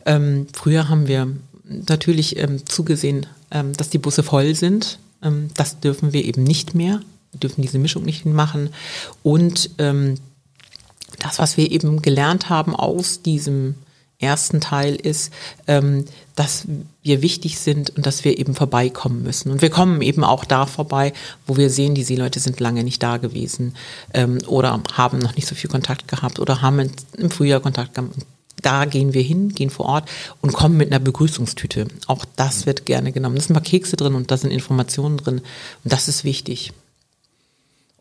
Ähm, 0.05 0.49
früher 0.53 0.89
haben 0.89 1.07
wir 1.07 1.29
natürlich 1.63 2.37
ähm, 2.39 2.67
zugesehen, 2.67 3.27
ähm, 3.53 3.73
dass 3.77 3.89
die 3.89 3.99
Busse 3.99 4.25
voll 4.25 4.57
sind. 4.57 4.99
Ähm, 5.23 5.51
das 5.55 5.79
dürfen 5.79 6.13
wir 6.13 6.25
eben 6.25 6.43
nicht 6.43 6.75
mehr. 6.75 7.03
Wir 7.31 7.39
dürfen 7.39 7.63
diese 7.63 7.79
Mischung 7.79 8.03
nicht 8.03 8.27
machen. 8.27 8.71
Und 9.23 9.71
das, 11.19 11.39
was 11.39 11.57
wir 11.57 11.71
eben 11.71 12.03
gelernt 12.03 12.49
haben 12.49 12.75
aus 12.75 13.23
diesem 13.23 13.75
ersten 14.23 14.61
Teil 14.61 14.95
ist, 14.95 15.33
ähm, 15.67 16.05
dass 16.37 16.67
wir 17.03 17.23
wichtig 17.23 17.59
sind 17.59 17.91
und 17.91 18.07
dass 18.07 18.25
wir 18.25 18.39
eben 18.39 18.55
vorbeikommen 18.55 19.23
müssen. 19.23 19.51
Und 19.51 19.61
wir 19.61 19.71
kommen 19.71 20.01
eben 20.01 20.25
auch 20.25 20.45
da 20.45 20.67
vorbei, 20.67 21.13
wo 21.47 21.57
wir 21.57 21.69
sehen, 21.69 21.95
die 21.95 22.05
Seeleute 22.05 22.41
sind 22.41 22.61
lange 22.61 22.85
nicht 22.85 23.03
da 23.03 23.17
gewesen 23.17 23.75
ähm, 24.15 24.39
oder 24.47 24.81
haben 24.93 25.19
noch 25.19 25.35
nicht 25.35 25.49
so 25.49 25.55
viel 25.55 25.69
Kontakt 25.69 26.09
gehabt 26.09 26.39
oder 26.39 26.63
haben 26.63 26.91
im 27.19 27.31
Frühjahr 27.31 27.61
Kontakt 27.61 27.95
gehabt. 27.95 28.15
Da 28.63 28.85
gehen 28.85 29.13
wir 29.13 29.23
hin, 29.23 29.49
gehen 29.49 29.71
vor 29.71 29.87
Ort 29.87 30.09
und 30.41 30.53
kommen 30.53 30.77
mit 30.77 30.93
einer 30.93 31.01
Begrüßungstüte. 31.01 31.89
Auch 32.07 32.25
das 32.37 32.65
wird 32.65 32.87
gerne 32.87 33.11
genommen. 33.11 33.35
Da 33.35 33.43
sind 33.43 33.51
ein 33.51 33.55
paar 33.55 33.63
Kekse 33.63 33.97
drin 33.97 34.15
und 34.15 34.31
da 34.31 34.37
sind 34.37 34.53
Informationen 34.53 35.17
drin. 35.17 35.39
Und 35.39 35.93
das 35.93 36.07
ist 36.07 36.23
wichtig. 36.23 36.73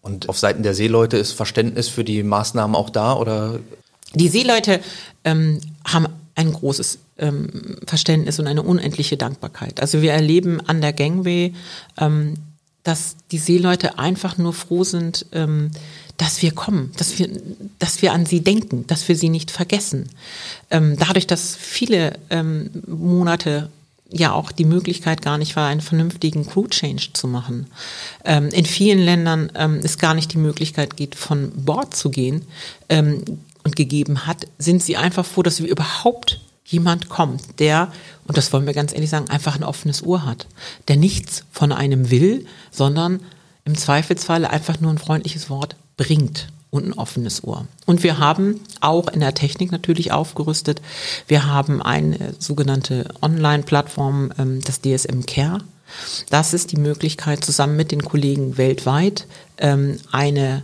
Und 0.01 0.29
auf 0.29 0.39
Seiten 0.39 0.63
der 0.63 0.73
Seeleute 0.73 1.17
ist 1.17 1.33
Verständnis 1.33 1.87
für 1.87 2.03
die 2.03 2.23
Maßnahmen 2.23 2.75
auch 2.75 2.89
da 2.89 3.13
oder? 3.15 3.59
Die 4.13 4.29
Seeleute 4.29 4.81
ähm, 5.23 5.61
haben 5.85 6.07
ein 6.35 6.53
großes 6.53 6.99
ähm, 7.19 7.77
Verständnis 7.85 8.39
und 8.39 8.47
eine 8.47 8.63
unendliche 8.63 9.17
Dankbarkeit. 9.17 9.79
Also 9.79 10.01
wir 10.01 10.11
erleben 10.11 10.59
an 10.61 10.81
der 10.81 10.93
Gangway, 10.93 11.53
ähm, 11.97 12.35
dass 12.83 13.15
die 13.31 13.37
Seeleute 13.37 13.99
einfach 13.99 14.37
nur 14.37 14.53
froh 14.53 14.83
sind, 14.83 15.27
ähm, 15.33 15.71
dass 16.17 16.41
wir 16.41 16.51
kommen, 16.51 16.91
dass 16.97 17.17
wir, 17.19 17.29
dass 17.79 18.01
wir 18.01 18.13
an 18.13 18.25
sie 18.25 18.41
denken, 18.41 18.85
dass 18.87 19.07
wir 19.07 19.15
sie 19.15 19.29
nicht 19.29 19.51
vergessen. 19.51 20.09
Ähm, 20.69 20.97
dadurch, 20.97 21.27
dass 21.27 21.55
viele 21.55 22.13
ähm, 22.29 22.69
Monate 22.87 23.69
ja 24.11 24.33
auch 24.33 24.51
die 24.51 24.65
Möglichkeit 24.65 25.21
gar 25.21 25.37
nicht 25.37 25.55
war, 25.55 25.67
einen 25.67 25.81
vernünftigen 25.81 26.45
Crew 26.45 26.67
Change 26.67 27.09
zu 27.13 27.27
machen. 27.27 27.67
Ähm, 28.25 28.49
in 28.49 28.65
vielen 28.65 28.99
Ländern 28.99 29.51
ähm, 29.55 29.79
es 29.83 29.97
gar 29.97 30.13
nicht 30.13 30.33
die 30.33 30.37
Möglichkeit 30.37 30.97
geht, 30.97 31.15
von 31.15 31.51
Bord 31.55 31.95
zu 31.95 32.09
gehen 32.09 32.45
ähm, 32.89 33.23
und 33.63 33.75
gegeben 33.75 34.27
hat, 34.27 34.47
sind 34.57 34.83
sie 34.83 34.97
einfach 34.97 35.25
froh, 35.25 35.43
dass 35.43 35.61
wir 35.61 35.69
überhaupt 35.69 36.41
jemand 36.65 37.09
kommt, 37.09 37.59
der, 37.59 37.91
und 38.27 38.37
das 38.37 38.53
wollen 38.53 38.65
wir 38.65 38.73
ganz 38.73 38.93
ehrlich 38.93 39.09
sagen, 39.09 39.29
einfach 39.29 39.55
ein 39.55 39.63
offenes 39.63 40.03
Ohr 40.03 40.25
hat, 40.25 40.47
der 40.87 40.95
nichts 40.95 41.43
von 41.51 41.71
einem 41.71 42.11
will, 42.11 42.45
sondern 42.71 43.19
im 43.65 43.77
Zweifelsfalle 43.77 44.49
einfach 44.49 44.79
nur 44.79 44.91
ein 44.91 44.97
freundliches 44.97 45.49
Wort 45.49 45.75
bringt 45.97 46.47
und 46.71 46.87
ein 46.87 46.93
offenes 46.93 47.43
Ohr. 47.43 47.67
Und 47.85 48.01
wir 48.01 48.17
haben 48.17 48.61
auch 48.79 49.09
in 49.09 49.19
der 49.19 49.35
Technik 49.35 49.71
natürlich 49.71 50.11
aufgerüstet. 50.11 50.81
Wir 51.27 51.45
haben 51.45 51.81
eine 51.81 52.33
sogenannte 52.39 53.13
Online-Plattform, 53.21 54.31
ähm, 54.39 54.61
das 54.61 54.81
DSM 54.81 55.21
Care. 55.27 55.59
Das 56.29 56.53
ist 56.53 56.71
die 56.71 56.77
Möglichkeit, 56.77 57.43
zusammen 57.43 57.75
mit 57.75 57.91
den 57.91 58.03
Kollegen 58.03 58.57
weltweit 58.57 59.27
ähm, 59.57 59.99
eine 60.11 60.63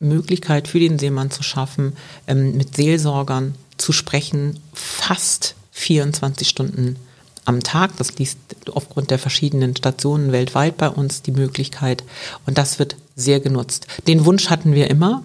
Möglichkeit 0.00 0.68
für 0.68 0.80
den 0.80 0.98
Seemann 0.98 1.30
zu 1.30 1.42
schaffen, 1.42 1.94
ähm, 2.26 2.56
mit 2.56 2.74
Seelsorgern 2.74 3.54
zu 3.76 3.92
sprechen, 3.92 4.58
fast 4.72 5.54
24 5.72 6.48
Stunden 6.48 6.96
am 7.46 7.62
Tag. 7.62 7.96
Das 7.96 8.18
liegt 8.18 8.36
aufgrund 8.70 9.10
der 9.10 9.18
verschiedenen 9.18 9.74
Stationen 9.74 10.32
weltweit 10.32 10.76
bei 10.76 10.90
uns 10.90 11.22
die 11.22 11.32
Möglichkeit. 11.32 12.04
Und 12.44 12.58
das 12.58 12.78
wird 12.78 12.96
sehr 13.14 13.40
genutzt. 13.40 13.86
Den 14.06 14.24
Wunsch 14.24 14.50
hatten 14.50 14.74
wir 14.74 14.90
immer. 14.90 15.22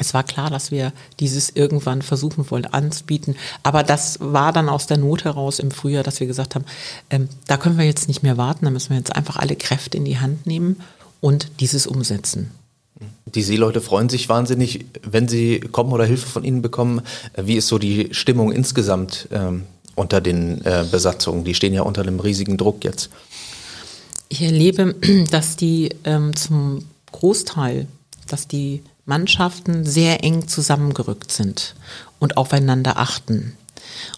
Es 0.00 0.14
war 0.14 0.22
klar, 0.22 0.48
dass 0.48 0.70
wir 0.70 0.92
dieses 1.18 1.50
irgendwann 1.50 2.02
versuchen 2.02 2.48
wollen 2.50 2.66
anzubieten. 2.66 3.36
Aber 3.64 3.82
das 3.82 4.18
war 4.20 4.52
dann 4.52 4.68
aus 4.68 4.86
der 4.86 4.96
Not 4.96 5.24
heraus 5.24 5.58
im 5.58 5.72
Frühjahr, 5.72 6.04
dass 6.04 6.20
wir 6.20 6.28
gesagt 6.28 6.54
haben, 6.54 6.64
ähm, 7.10 7.28
da 7.48 7.56
können 7.56 7.78
wir 7.78 7.84
jetzt 7.84 8.06
nicht 8.06 8.22
mehr 8.22 8.36
warten, 8.36 8.64
da 8.64 8.70
müssen 8.70 8.90
wir 8.90 8.96
jetzt 8.98 9.16
einfach 9.16 9.36
alle 9.36 9.56
Kräfte 9.56 9.96
in 9.96 10.04
die 10.04 10.20
Hand 10.20 10.46
nehmen 10.46 10.80
und 11.20 11.50
dieses 11.58 11.88
umsetzen. 11.88 12.52
Die 13.26 13.42
Seeleute 13.42 13.80
freuen 13.80 14.08
sich 14.08 14.28
wahnsinnig, 14.28 14.86
wenn 15.02 15.28
sie 15.28 15.60
kommen 15.60 15.92
oder 15.92 16.04
Hilfe 16.04 16.26
von 16.26 16.44
ihnen 16.44 16.62
bekommen. 16.62 17.02
Wie 17.36 17.56
ist 17.56 17.68
so 17.68 17.78
die 17.78 18.08
Stimmung 18.12 18.52
insgesamt 18.52 19.28
ähm, 19.32 19.64
unter 19.98 20.20
den 20.20 20.64
äh, 20.64 20.84
Besatzungen? 20.90 21.44
Die 21.44 21.54
stehen 21.54 21.74
ja 21.74 21.82
unter 21.82 22.02
einem 22.02 22.20
riesigen 22.20 22.56
Druck 22.56 22.84
jetzt. 22.84 23.10
Ich 24.28 24.42
erlebe, 24.42 24.94
dass 25.30 25.56
die 25.56 25.90
ähm, 26.04 26.34
zum 26.36 26.84
Großteil, 27.12 27.86
dass 28.26 28.48
die 28.48 28.82
Mannschaften 29.06 29.86
sehr 29.86 30.22
eng 30.22 30.48
zusammengerückt 30.48 31.32
sind 31.32 31.74
und 32.18 32.36
aufeinander 32.36 32.98
achten. 32.98 33.54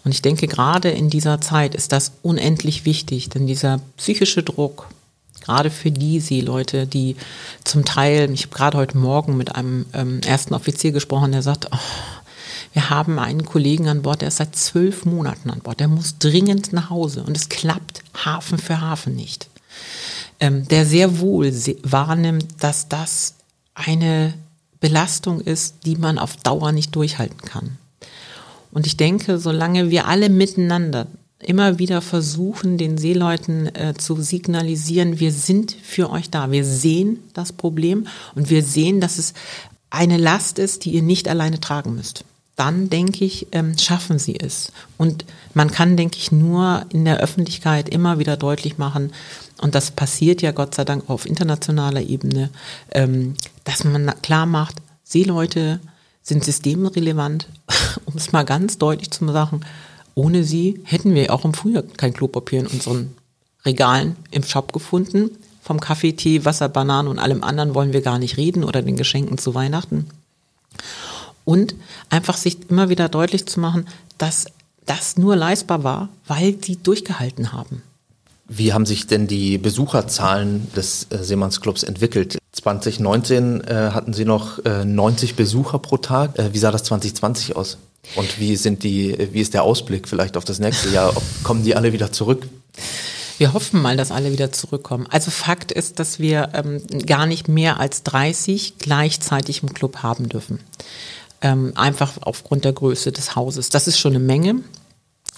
Und 0.03 0.11
ich 0.11 0.21
denke, 0.21 0.47
gerade 0.47 0.89
in 0.89 1.09
dieser 1.09 1.39
Zeit 1.39 1.75
ist 1.75 1.91
das 1.91 2.11
unendlich 2.21 2.85
wichtig, 2.85 3.29
denn 3.29 3.47
dieser 3.47 3.79
psychische 3.97 4.43
Druck, 4.43 4.87
gerade 5.41 5.69
für 5.69 5.91
die 5.91 6.19
Seeleute, 6.19 6.87
die 6.87 7.15
zum 7.63 7.85
Teil, 7.85 8.29
ich 8.31 8.43
habe 8.43 8.55
gerade 8.55 8.77
heute 8.77 8.97
Morgen 8.97 9.37
mit 9.37 9.55
einem 9.55 9.85
ähm, 9.93 10.19
ersten 10.25 10.53
Offizier 10.53 10.91
gesprochen, 10.91 11.31
der 11.31 11.41
sagt, 11.41 11.67
oh, 11.71 11.77
wir 12.73 12.89
haben 12.89 13.19
einen 13.19 13.45
Kollegen 13.45 13.87
an 13.87 14.01
Bord, 14.01 14.21
der 14.21 14.29
ist 14.29 14.37
seit 14.37 14.55
zwölf 14.55 15.05
Monaten 15.05 15.49
an 15.49 15.59
Bord, 15.59 15.79
der 15.79 15.87
muss 15.87 16.17
dringend 16.17 16.73
nach 16.73 16.89
Hause 16.89 17.23
und 17.23 17.35
es 17.35 17.49
klappt 17.49 18.03
Hafen 18.13 18.57
für 18.57 18.81
Hafen 18.81 19.15
nicht 19.15 19.47
ähm, 20.41 20.67
der 20.67 20.85
sehr 20.85 21.19
wohl 21.19 21.53
wahrnimmt, 21.83 22.47
dass 22.59 22.89
das 22.89 23.35
eine 23.73 24.33
Belastung 24.81 25.39
ist, 25.39 25.85
die 25.85 25.95
man 25.95 26.17
auf 26.17 26.35
Dauer 26.37 26.73
nicht 26.73 26.93
durchhalten 26.95 27.41
kann. 27.41 27.77
Und 28.71 28.87
ich 28.87 28.97
denke, 28.97 29.37
solange 29.37 29.91
wir 29.91 30.07
alle 30.07 30.29
miteinander 30.29 31.07
immer 31.39 31.77
wieder 31.77 32.01
versuchen, 32.01 32.77
den 32.77 32.97
Seeleuten 32.97 33.73
äh, 33.75 33.93
zu 33.97 34.21
signalisieren, 34.21 35.19
wir 35.19 35.31
sind 35.31 35.75
für 35.83 36.09
euch 36.09 36.29
da, 36.29 36.51
wir 36.51 36.65
sehen 36.65 37.19
das 37.33 37.53
Problem 37.53 38.07
und 38.35 38.49
wir 38.49 38.63
sehen, 38.63 38.99
dass 38.99 39.17
es 39.17 39.33
eine 39.89 40.17
Last 40.17 40.57
ist, 40.57 40.85
die 40.85 40.91
ihr 40.91 41.01
nicht 41.01 41.27
alleine 41.27 41.59
tragen 41.59 41.95
müsst. 41.95 42.25
Dann, 42.61 42.91
denke 42.91 43.25
ich, 43.25 43.47
ähm, 43.53 43.75
schaffen 43.75 44.19
sie 44.19 44.39
es. 44.39 44.71
Und 44.99 45.25
man 45.55 45.71
kann, 45.71 45.97
denke 45.97 46.19
ich, 46.19 46.31
nur 46.31 46.85
in 46.89 47.05
der 47.05 47.17
Öffentlichkeit 47.17 47.89
immer 47.89 48.19
wieder 48.19 48.37
deutlich 48.37 48.77
machen, 48.77 49.13
und 49.59 49.73
das 49.73 49.89
passiert 49.89 50.43
ja 50.43 50.51
Gott 50.51 50.75
sei 50.75 50.85
Dank 50.85 51.09
auf 51.09 51.25
internationaler 51.25 52.01
Ebene, 52.01 52.51
ähm, 52.91 53.33
dass 53.63 53.83
man 53.83 54.13
klar 54.21 54.45
macht, 54.45 54.75
Seeleute 55.03 55.79
sind 56.21 56.43
systemrelevant, 56.43 57.47
um 58.05 58.13
es 58.15 58.31
mal 58.31 58.45
ganz 58.45 58.77
deutlich 58.77 59.09
zu 59.09 59.27
sagen, 59.31 59.61
ohne 60.13 60.43
sie 60.43 60.81
hätten 60.83 61.15
wir 61.15 61.33
auch 61.33 61.45
im 61.45 61.55
Frühjahr 61.55 61.81
kein 61.97 62.13
Klopapier 62.13 62.59
in 62.59 62.67
unseren 62.67 63.15
Regalen 63.65 64.17
im 64.29 64.43
Shop 64.43 64.71
gefunden. 64.71 65.31
Vom 65.63 65.79
Kaffee, 65.79 66.13
Tee, 66.13 66.45
Wasser, 66.45 66.69
Bananen 66.69 67.07
und 67.07 67.17
allem 67.17 67.43
anderen 67.43 67.73
wollen 67.73 67.93
wir 67.93 68.01
gar 68.01 68.19
nicht 68.19 68.37
reden 68.37 68.63
oder 68.63 68.83
den 68.83 68.97
Geschenken 68.97 69.39
zu 69.39 69.55
Weihnachten. 69.55 70.05
Und 71.51 71.75
einfach 72.09 72.37
sich 72.37 72.69
immer 72.69 72.87
wieder 72.87 73.09
deutlich 73.09 73.45
zu 73.45 73.59
machen, 73.59 73.85
dass 74.17 74.45
das 74.85 75.17
nur 75.17 75.35
leistbar 75.35 75.83
war, 75.83 76.07
weil 76.25 76.53
die 76.53 76.81
durchgehalten 76.81 77.51
haben. 77.51 77.83
Wie 78.47 78.71
haben 78.71 78.85
sich 78.85 79.05
denn 79.05 79.27
die 79.27 79.57
Besucherzahlen 79.57 80.71
des 80.77 81.07
äh, 81.09 81.17
Seemannsclubs 81.21 81.83
entwickelt? 81.83 82.37
2019 82.53 83.65
äh, 83.65 83.91
hatten 83.91 84.13
Sie 84.13 84.23
noch 84.23 84.63
äh, 84.63 84.85
90 84.85 85.35
Besucher 85.35 85.79
pro 85.79 85.97
Tag. 85.97 86.39
Äh, 86.39 86.53
wie 86.53 86.57
sah 86.57 86.71
das 86.71 86.83
2020 86.83 87.57
aus? 87.57 87.77
Und 88.15 88.39
wie 88.39 88.55
sind 88.55 88.83
die, 88.83 89.17
wie 89.33 89.41
ist 89.41 89.53
der 89.53 89.63
Ausblick 89.63 90.07
vielleicht 90.07 90.37
auf 90.37 90.45
das 90.45 90.59
nächste 90.59 90.87
Jahr? 90.89 91.17
Ob, 91.17 91.23
kommen 91.43 91.65
die 91.65 91.75
alle 91.75 91.91
wieder 91.91 92.13
zurück? 92.13 92.47
Wir 93.39 93.51
hoffen 93.51 93.81
mal, 93.81 93.97
dass 93.97 94.11
alle 94.11 94.31
wieder 94.31 94.53
zurückkommen. 94.53 95.05
Also 95.09 95.31
Fakt 95.31 95.73
ist, 95.73 95.99
dass 95.99 96.17
wir 96.19 96.49
ähm, 96.53 96.81
gar 97.05 97.25
nicht 97.25 97.49
mehr 97.49 97.77
als 97.79 98.03
30 98.03 98.75
gleichzeitig 98.79 99.63
im 99.63 99.73
Club 99.73 99.97
haben 99.97 100.29
dürfen. 100.29 100.59
Ähm, 101.41 101.73
einfach 101.75 102.17
aufgrund 102.21 102.65
der 102.65 102.73
Größe 102.73 103.11
des 103.11 103.35
Hauses. 103.35 103.69
Das 103.69 103.87
ist 103.87 103.99
schon 103.99 104.15
eine 104.15 104.23
Menge, 104.23 104.61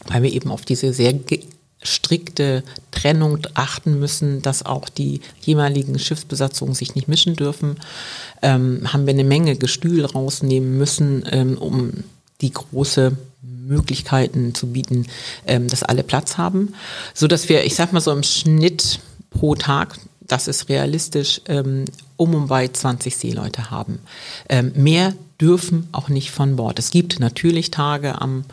weil 0.08 0.24
wir 0.24 0.34
eben 0.34 0.52
auf 0.52 0.66
diese 0.66 0.94
sehr 0.94 1.14
strikte 1.84 2.64
Trennung 2.92 3.40
achten 3.54 4.00
müssen, 4.00 4.42
dass 4.42 4.66
auch 4.66 4.90
die 4.90 5.22
jeweiligen 5.42 6.00
Schiffsbesatzungen 6.00 6.74
sich 6.74 6.96
nicht 6.96 7.08
mischen 7.08 7.36
dürfen, 7.36 7.78
ähm, 8.42 8.92
haben 8.92 9.06
wir 9.06 9.14
eine 9.14 9.24
Menge 9.24 9.56
Gestühl 9.56 10.06
rausnehmen 10.06 10.78
müssen, 10.78 11.24
ähm, 11.30 11.58
um 11.58 12.04
die 12.42 12.52
große 12.52 13.16
Möglichkeiten 13.42 14.56
zu 14.56 14.68
bieten, 14.68 15.08
ähm, 15.46 15.68
dass 15.68 15.84
alle 15.84 16.04
Platz 16.04 16.38
haben, 16.38 16.74
so 17.14 17.28
dass 17.28 17.50
wir, 17.50 17.66
ich 17.66 17.76
sag 17.76 17.94
mal 17.94 18.02
so 18.02 18.12
im 18.12 18.24
Schnitt 18.24 19.00
pro 19.30 19.56
Tag, 19.56 19.98
das 20.28 20.48
ist 20.48 20.70
realistisch, 20.70 21.42
ähm, 21.48 21.86
um 22.18 22.36
und 22.36 22.48
bei 22.48 22.68
20 22.68 23.16
Seeleute 23.16 23.72
haben. 23.72 24.00
Ähm, 24.50 24.72
mehr 24.76 25.14
dürfen 25.40 25.88
auch 25.92 26.10
nicht 26.10 26.32
von 26.32 26.56
Bord. 26.56 26.80
Es 26.80 26.92
gibt 26.92 27.20
natürlich 27.20 27.72
Tage 27.72 28.22
am 28.22 28.46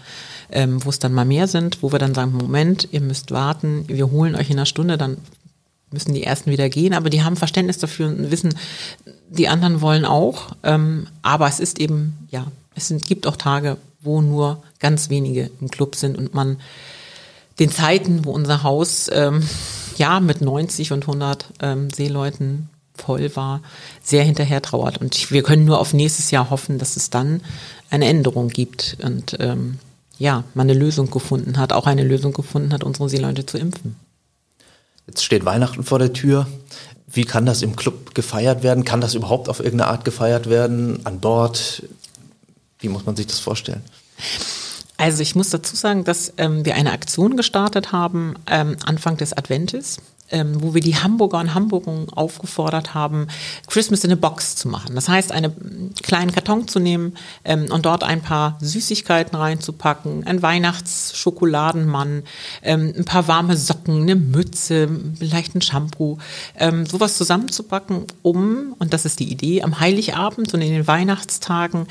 ähm, 0.52 0.84
wo 0.84 0.90
es 0.90 0.98
dann 0.98 1.12
mal 1.12 1.24
mehr 1.24 1.46
sind, 1.46 1.82
wo 1.82 1.92
wir 1.92 1.98
dann 1.98 2.14
sagen, 2.14 2.32
Moment, 2.32 2.88
ihr 2.90 3.00
müsst 3.00 3.30
warten, 3.30 3.84
wir 3.88 4.10
holen 4.10 4.34
euch 4.34 4.50
in 4.50 4.58
einer 4.58 4.66
Stunde, 4.66 4.98
dann 4.98 5.18
müssen 5.90 6.14
die 6.14 6.22
ersten 6.22 6.50
wieder 6.50 6.68
gehen, 6.68 6.94
aber 6.94 7.10
die 7.10 7.22
haben 7.22 7.36
Verständnis 7.36 7.78
dafür 7.78 8.08
und 8.08 8.30
wissen, 8.30 8.54
die 9.28 9.48
anderen 9.48 9.80
wollen 9.80 10.04
auch, 10.04 10.54
ähm, 10.62 11.06
aber 11.22 11.48
es 11.48 11.60
ist 11.60 11.80
eben, 11.80 12.16
ja, 12.30 12.46
es 12.74 12.88
sind, 12.88 13.06
gibt 13.06 13.26
auch 13.26 13.36
Tage, 13.36 13.76
wo 14.00 14.20
nur 14.20 14.62
ganz 14.78 15.10
wenige 15.10 15.50
im 15.60 15.68
Club 15.68 15.96
sind 15.96 16.16
und 16.16 16.34
man 16.34 16.58
den 17.58 17.70
Zeiten, 17.70 18.24
wo 18.24 18.30
unser 18.30 18.62
Haus 18.62 19.10
ähm, 19.12 19.42
ja 20.00 20.18
mit 20.18 20.40
90 20.40 20.92
und 20.92 21.02
100 21.02 21.52
ähm, 21.60 21.90
Seeleuten 21.90 22.70
voll 22.96 23.34
war, 23.36 23.60
sehr 24.02 24.24
hinterher 24.24 24.62
trauert. 24.62 24.98
Und 24.98 25.30
wir 25.30 25.42
können 25.42 25.64
nur 25.64 25.78
auf 25.78 25.92
nächstes 25.92 26.30
Jahr 26.30 26.50
hoffen, 26.50 26.78
dass 26.78 26.96
es 26.96 27.10
dann 27.10 27.42
eine 27.90 28.06
Änderung 28.06 28.48
gibt. 28.48 28.96
Und 29.02 29.36
ähm, 29.38 29.78
ja, 30.18 30.44
man 30.54 30.68
eine 30.68 30.78
Lösung 30.78 31.10
gefunden 31.10 31.58
hat, 31.58 31.72
auch 31.72 31.86
eine 31.86 32.02
Lösung 32.02 32.32
gefunden 32.32 32.72
hat, 32.72 32.82
unsere 32.82 33.08
Seeleute 33.08 33.46
zu 33.46 33.58
impfen. 33.58 33.96
Jetzt 35.06 35.24
steht 35.24 35.44
Weihnachten 35.44 35.84
vor 35.84 35.98
der 35.98 36.12
Tür. 36.12 36.46
Wie 37.06 37.24
kann 37.24 37.44
das 37.44 37.62
im 37.62 37.76
Club 37.76 38.14
gefeiert 38.14 38.62
werden? 38.62 38.84
Kann 38.84 39.00
das 39.00 39.14
überhaupt 39.14 39.48
auf 39.48 39.60
irgendeine 39.60 39.90
Art 39.90 40.04
gefeiert 40.04 40.48
werden? 40.48 41.04
An 41.04 41.20
Bord? 41.20 41.82
Wie 42.78 42.88
muss 42.88 43.04
man 43.04 43.16
sich 43.16 43.26
das 43.26 43.38
vorstellen? 43.38 43.82
Also 45.00 45.22
ich 45.22 45.34
muss 45.34 45.48
dazu 45.48 45.76
sagen, 45.76 46.04
dass 46.04 46.34
ähm, 46.36 46.66
wir 46.66 46.74
eine 46.74 46.92
Aktion 46.92 47.38
gestartet 47.38 47.90
haben 47.90 48.34
ähm, 48.46 48.76
Anfang 48.84 49.16
des 49.16 49.32
Adventes 49.32 49.96
ähm, 50.30 50.62
wo 50.62 50.74
wir 50.74 50.80
die 50.80 50.96
Hamburger 50.96 51.38
und 51.38 51.54
Hamburgerinnen 51.54 52.10
aufgefordert 52.10 52.94
haben, 52.94 53.28
Christmas 53.66 54.04
in 54.04 54.12
a 54.12 54.14
Box 54.14 54.56
zu 54.56 54.68
machen. 54.68 54.94
Das 54.94 55.08
heißt, 55.08 55.32
einen 55.32 55.92
kleinen 56.02 56.32
Karton 56.32 56.68
zu 56.68 56.78
nehmen 56.78 57.14
ähm, 57.44 57.66
und 57.70 57.86
dort 57.86 58.04
ein 58.04 58.22
paar 58.22 58.56
Süßigkeiten 58.60 59.36
reinzupacken, 59.36 60.26
ein 60.26 60.42
Weihnachtsschokoladenmann, 60.42 62.22
ähm, 62.62 62.94
ein 62.96 63.04
paar 63.04 63.28
warme 63.28 63.56
Socken, 63.56 64.02
eine 64.02 64.16
Mütze, 64.16 64.88
vielleicht 65.18 65.54
ein 65.54 65.62
Shampoo, 65.62 66.18
ähm, 66.56 66.86
sowas 66.86 67.16
zusammenzupacken, 67.16 68.04
um, 68.22 68.74
und 68.78 68.92
das 68.92 69.04
ist 69.04 69.20
die 69.20 69.30
Idee, 69.30 69.62
am 69.62 69.80
Heiligabend 69.80 70.54
und 70.54 70.60
in 70.60 70.72
den 70.72 70.86
Weihnachtstagen 70.86 71.86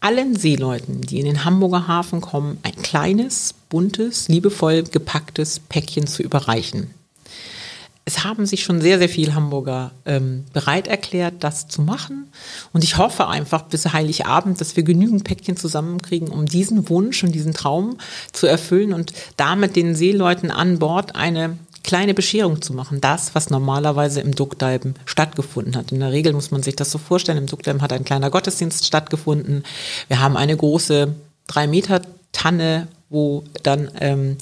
allen 0.00 0.36
Seeleuten, 0.36 1.02
die 1.02 1.20
in 1.20 1.26
den 1.26 1.44
Hamburger 1.44 1.86
Hafen 1.86 2.20
kommen, 2.20 2.58
ein 2.62 2.76
kleines, 2.82 3.54
buntes, 3.68 4.28
liebevoll 4.28 4.82
gepacktes 4.82 5.60
Päckchen 5.60 6.06
zu 6.06 6.22
überreichen 6.22 6.94
es 8.04 8.24
haben 8.24 8.46
sich 8.46 8.64
schon 8.64 8.80
sehr, 8.80 8.98
sehr 8.98 9.08
viele 9.08 9.34
Hamburger 9.34 9.92
ähm, 10.04 10.44
bereit 10.52 10.88
erklärt, 10.88 11.34
das 11.40 11.68
zu 11.68 11.82
machen. 11.82 12.32
Und 12.72 12.82
ich 12.82 12.96
hoffe 12.98 13.28
einfach 13.28 13.62
bis 13.62 13.92
Heiligabend, 13.92 14.60
dass 14.60 14.76
wir 14.76 14.82
genügend 14.82 15.24
Päckchen 15.24 15.56
zusammenkriegen, 15.56 16.28
um 16.28 16.46
diesen 16.46 16.88
Wunsch 16.88 17.22
und 17.22 17.32
diesen 17.32 17.54
Traum 17.54 17.98
zu 18.32 18.46
erfüllen 18.46 18.92
und 18.92 19.12
damit 19.36 19.76
den 19.76 19.94
Seeleuten 19.94 20.50
an 20.50 20.78
Bord 20.78 21.14
eine 21.14 21.58
kleine 21.90 22.14
Bescherung 22.14 22.62
zu 22.62 22.72
machen. 22.72 23.00
Das, 23.00 23.34
was 23.34 23.50
normalerweise 23.50 24.20
im 24.20 24.32
Duckdalben 24.32 24.94
stattgefunden 25.06 25.74
hat. 25.74 25.90
In 25.90 25.98
der 25.98 26.12
Regel 26.12 26.32
muss 26.32 26.52
man 26.52 26.62
sich 26.62 26.76
das 26.76 26.92
so 26.92 26.98
vorstellen. 26.98 27.36
Im 27.36 27.46
Duckdalben 27.46 27.82
hat 27.82 27.92
ein 27.92 28.04
kleiner 28.04 28.30
Gottesdienst 28.30 28.86
stattgefunden. 28.86 29.64
Wir 30.06 30.20
haben 30.20 30.36
eine 30.36 30.56
große 30.56 31.12
drei 31.48 31.66
Meter 31.66 32.00
Tanne, 32.30 32.86
wo 33.08 33.42
dann 33.64 33.90
ähm, 33.98 34.36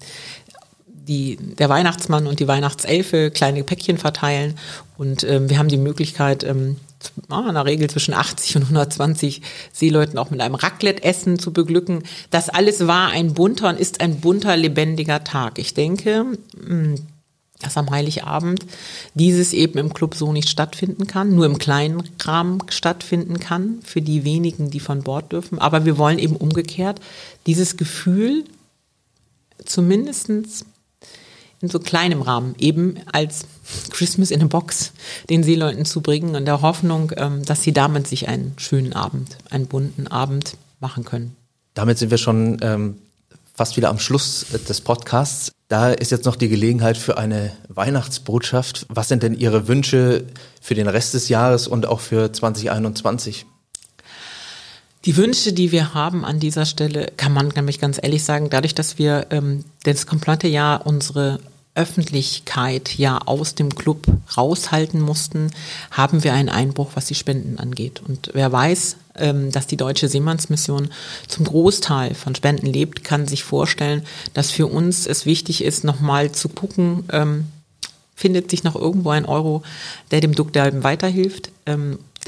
die, 0.87 1.37
der 1.37 1.71
Weihnachtsmann 1.71 2.27
und 2.27 2.39
die 2.39 2.49
Weihnachtselfe 2.49 3.31
kleine 3.31 3.65
Päckchen 3.65 3.97
verteilen. 3.97 4.59
Und 4.99 5.25
ähm, 5.25 5.49
wir 5.49 5.57
haben 5.57 5.69
die 5.69 5.79
Möglichkeit, 5.79 6.45
ähm, 6.45 6.77
in 7.31 7.55
der 7.55 7.65
Regel 7.65 7.89
zwischen 7.89 8.13
80 8.13 8.57
und 8.57 8.63
120 8.65 9.41
Seeleuten 9.73 10.19
auch 10.19 10.29
mit 10.29 10.43
einem 10.43 10.57
Raclette-Essen 10.57 11.39
zu 11.39 11.55
beglücken. 11.55 12.03
Das 12.29 12.51
alles 12.51 12.87
war 12.87 13.09
ein 13.09 13.33
bunter 13.33 13.71
und 13.71 13.81
ist 13.81 14.03
ein 14.03 14.21
bunter, 14.21 14.55
lebendiger 14.55 15.25
Tag. 15.25 15.59
Ich 15.59 15.73
denke, 15.73 16.27
hm, 16.63 16.97
dass 17.61 17.77
am 17.77 17.91
Heiligabend 17.91 18.65
dieses 19.15 19.53
eben 19.53 19.79
im 19.79 19.93
Club 19.93 20.15
so 20.15 20.33
nicht 20.33 20.49
stattfinden 20.49 21.07
kann, 21.07 21.35
nur 21.35 21.47
im 21.47 21.59
kleinen 21.59 22.03
Rahmen 22.21 22.63
stattfinden 22.69 23.41
kann, 23.41 23.81
für 23.83 24.01
die 24.01 24.25
wenigen, 24.25 24.71
die 24.71 24.81
von 24.81 25.03
Bord 25.03 25.33
dürfen. 25.33 25.59
Aber 25.59 25.85
wir 25.85 25.99
wollen 25.99 26.19
eben 26.19 26.37
umgekehrt 26.37 27.01
dieses 27.47 27.77
Gefühl 27.77 28.45
zumindestens 29.65 30.65
in 31.61 31.69
so 31.69 31.81
kleinem 31.81 32.23
Rahmen 32.23 32.55
eben 32.59 32.97
als 33.11 33.47
Christmas 33.91 34.31
in 34.31 34.43
a 34.43 34.47
Box 34.47 34.93
den 35.29 35.43
Seeleuten 35.43 35.85
zu 35.85 36.01
bringen 36.01 36.37
und 36.37 36.45
der 36.45 36.63
Hoffnung, 36.63 37.13
ähm, 37.17 37.45
dass 37.45 37.63
sie 37.63 37.73
damit 37.73 38.07
sich 38.07 38.29
einen 38.29 38.55
schönen 38.59 38.93
Abend, 38.93 39.37
einen 39.51 39.67
bunten 39.67 40.07
Abend 40.07 40.57
machen 40.79 41.05
können. 41.05 41.37
Damit 41.75 41.99
sind 41.99 42.11
wir 42.11 42.19
schon 42.19 42.59
ähm, 42.63 42.99
fast 43.59 43.77
wieder 43.77 43.89
am 43.89 43.99
Schluss 43.99 44.47
des 44.69 44.81
Podcasts. 44.81 45.51
Da 45.67 45.91
ist 45.91 46.13
jetzt 46.13 46.27
noch 46.27 46.37
die 46.37 46.49
Gelegenheit 46.49 46.97
für 46.97 47.19
eine 47.19 47.51
Weihnachtsbotschaft. 47.69 48.87
Was 48.89 49.09
sind 49.09 49.25
denn 49.25 49.35
Ihre 49.35 49.67
Wünsche 49.67 50.27
für 50.63 50.77
den 50.77 50.87
Rest 50.87 51.15
des 51.15 51.29
Jahres 51.29 51.67
und 51.67 51.85
auch 51.85 51.99
für 51.99 52.33
2021? 52.33 53.47
Die 55.05 55.17
Wünsche, 55.17 55.53
die 55.53 55.73
wir 55.73 55.93
haben 55.93 56.25
an 56.25 56.39
dieser 56.39 56.67
Stelle, 56.67 57.09
kann 57.17 57.33
man 57.33 57.49
nämlich 57.49 57.81
ganz 57.81 57.99
ehrlich 58.01 58.23
sagen, 58.23 58.49
dadurch, 58.49 58.77
dass 58.77 58.97
wir 58.97 59.27
ähm, 59.31 59.65
das 59.83 60.07
komplette 60.07 60.47
Jahr 60.47 60.87
unsere 60.87 61.41
Öffentlichkeit 61.79 62.99
ja 62.99 63.19
aus 63.25 63.55
dem 63.55 63.75
Club 63.75 64.07
raushalten 64.37 65.01
mussten, 65.01 65.53
haben 65.93 66.25
wir 66.25 66.35
einen 66.35 66.49
Einbruch, 66.49 66.91
was 66.95 67.07
die 67.07 67.15
Spenden 67.15 67.59
angeht. 67.59 68.03
Und 68.07 68.31
wer 68.35 68.51
weiß, 68.51 68.97
ähm, 69.15 69.53
dass 69.53 69.69
die 69.69 69.77
Deutsche 69.77 70.09
Seemannsmission 70.09 70.91
zum 71.29 71.45
Großteil 71.45 72.15
von 72.15 72.35
Spenden 72.35 72.67
lebt, 72.67 73.05
kann 73.05 73.29
sich 73.29 73.45
vorstellen, 73.45 74.03
dass 74.35 74.51
für 74.51 74.67
uns 74.67 75.07
es 75.07 75.25
wichtig 75.25 75.63
ist, 75.63 75.85
nochmal 75.85 76.33
zu 76.33 76.49
gucken, 76.49 77.05
ähm, 77.13 77.47
findet 78.17 78.51
sich 78.51 78.65
noch 78.65 78.75
irgendwo 78.75 79.11
ein 79.11 79.25
Euro, 79.25 79.63
der 80.11 80.21
dem 80.21 80.35
Duckdalben 80.35 80.83
weiterhilft. 80.83 81.51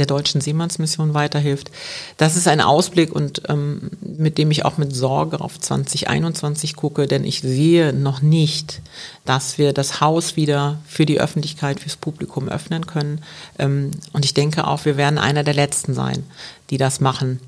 Der 0.01 0.07
Deutschen 0.07 0.41
Seemannsmission 0.41 1.13
weiterhilft. 1.13 1.71
Das 2.17 2.35
ist 2.35 2.49
ein 2.49 2.63
Ausblick 2.63 3.13
und 3.13 3.43
ähm, 3.49 3.91
mit 4.01 4.39
dem 4.39 4.51
ich 4.51 4.65
auch 4.65 4.79
mit 4.79 4.97
Sorge 4.97 5.43
auf 5.43 5.61
2021 5.61 6.75
gucke, 6.75 7.07
denn 7.07 7.23
ich 7.23 7.43
sehe 7.43 7.93
noch 7.93 8.23
nicht, 8.23 8.81
dass 9.27 9.59
wir 9.59 9.75
das 9.75 10.01
Haus 10.01 10.37
wieder 10.37 10.79
für 10.89 11.05
die 11.05 11.21
Öffentlichkeit, 11.21 11.81
fürs 11.81 11.97
Publikum 11.97 12.49
öffnen 12.49 12.87
können. 12.87 13.23
Ähm, 13.59 13.91
und 14.15 14.25
ich 14.25 14.33
denke 14.33 14.67
auch, 14.67 14.87
wir 14.87 14.97
werden 14.97 15.19
einer 15.19 15.45
der 15.45 15.53
Letzten 15.53 15.93
sein, 15.93 16.25
die 16.71 16.79
das 16.79 17.01
machen 17.01 17.39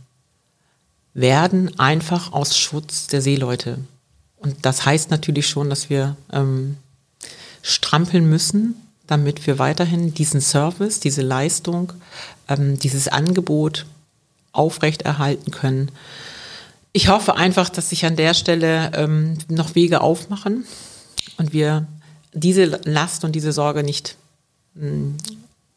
werden, 1.14 1.78
einfach 1.78 2.34
aus 2.34 2.58
Schutz 2.58 3.06
der 3.06 3.22
Seeleute. 3.22 3.78
Und 4.36 4.66
das 4.66 4.84
heißt 4.84 5.10
natürlich 5.10 5.48
schon, 5.48 5.70
dass 5.70 5.88
wir 5.88 6.16
ähm, 6.30 6.76
strampeln 7.62 8.28
müssen, 8.28 8.74
damit 9.12 9.46
wir 9.46 9.58
weiterhin 9.58 10.14
diesen 10.14 10.40
Service, 10.40 10.98
diese 10.98 11.20
Leistung, 11.20 11.92
ähm, 12.48 12.78
dieses 12.78 13.08
Angebot 13.08 13.84
aufrechterhalten 14.52 15.50
können. 15.50 15.90
Ich 16.94 17.08
hoffe 17.08 17.36
einfach, 17.36 17.68
dass 17.68 17.90
sich 17.90 18.06
an 18.06 18.16
der 18.16 18.32
Stelle 18.32 18.90
ähm, 18.94 19.36
noch 19.48 19.74
Wege 19.74 20.00
aufmachen 20.00 20.64
und 21.36 21.52
wir 21.52 21.86
diese 22.32 22.64
Last 22.64 23.24
und 23.24 23.32
diese 23.32 23.52
Sorge 23.52 23.82
nicht 23.82 24.16
mh, 24.76 24.82
hm, 24.82 25.16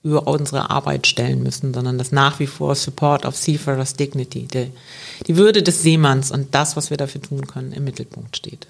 über 0.03 0.27
unsere 0.27 0.69
Arbeit 0.69 1.05
stellen 1.05 1.43
müssen, 1.43 1.73
sondern 1.73 1.97
dass 1.97 2.13
nach 2.13 2.39
wie 2.39 2.47
vor 2.47 2.73
Support 2.75 3.25
of 3.25 3.35
Seafarers 3.35 3.95
Dignity, 3.95 4.47
die, 4.47 4.71
die 5.27 5.35
Würde 5.35 5.61
des 5.61 5.81
Seemanns 5.81 6.31
und 6.31 6.55
das, 6.55 6.77
was 6.77 6.89
wir 6.89 6.95
dafür 6.95 7.21
tun 7.21 7.47
können, 7.47 7.73
im 7.73 7.83
Mittelpunkt 7.83 8.37
steht. 8.37 8.67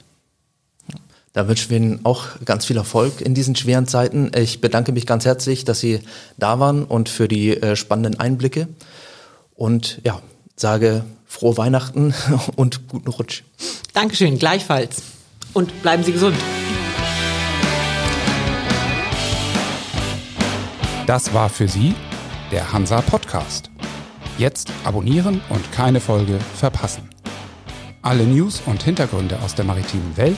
Da 1.35 1.49
wünschen 1.49 1.69
wir 1.69 1.77
Ihnen 1.77 1.99
auch 2.05 2.27
ganz 2.45 2.63
viel 2.63 2.77
Erfolg 2.77 3.19
in 3.19 3.33
diesen 3.33 3.57
schweren 3.57 3.87
Zeiten. 3.87 4.31
Ich 4.37 4.61
bedanke 4.61 4.93
mich 4.93 5.05
ganz 5.05 5.25
herzlich, 5.25 5.65
dass 5.65 5.81
Sie 5.81 5.99
da 6.37 6.61
waren 6.61 6.85
und 6.85 7.09
für 7.09 7.27
die 7.27 7.57
äh, 7.61 7.75
spannenden 7.75 8.17
Einblicke. 8.21 8.69
Und 9.53 9.99
ja, 10.05 10.21
sage 10.55 11.03
frohe 11.25 11.57
Weihnachten 11.57 12.13
und 12.55 12.87
guten 12.87 13.09
Rutsch. 13.09 13.43
Dankeschön, 13.91 14.39
gleichfalls. 14.39 15.01
Und 15.51 15.81
bleiben 15.81 16.03
Sie 16.05 16.13
gesund. 16.13 16.37
Das 21.05 21.33
war 21.33 21.49
für 21.49 21.67
Sie 21.67 21.95
der 22.53 22.71
Hansa 22.71 23.01
Podcast. 23.01 23.69
Jetzt 24.37 24.71
abonnieren 24.85 25.41
und 25.49 25.69
keine 25.73 25.99
Folge 25.99 26.39
verpassen. 26.55 27.09
Alle 28.01 28.23
News 28.23 28.61
und 28.65 28.83
Hintergründe 28.83 29.37
aus 29.41 29.53
der 29.53 29.65
maritimen 29.65 30.15
Welt 30.15 30.37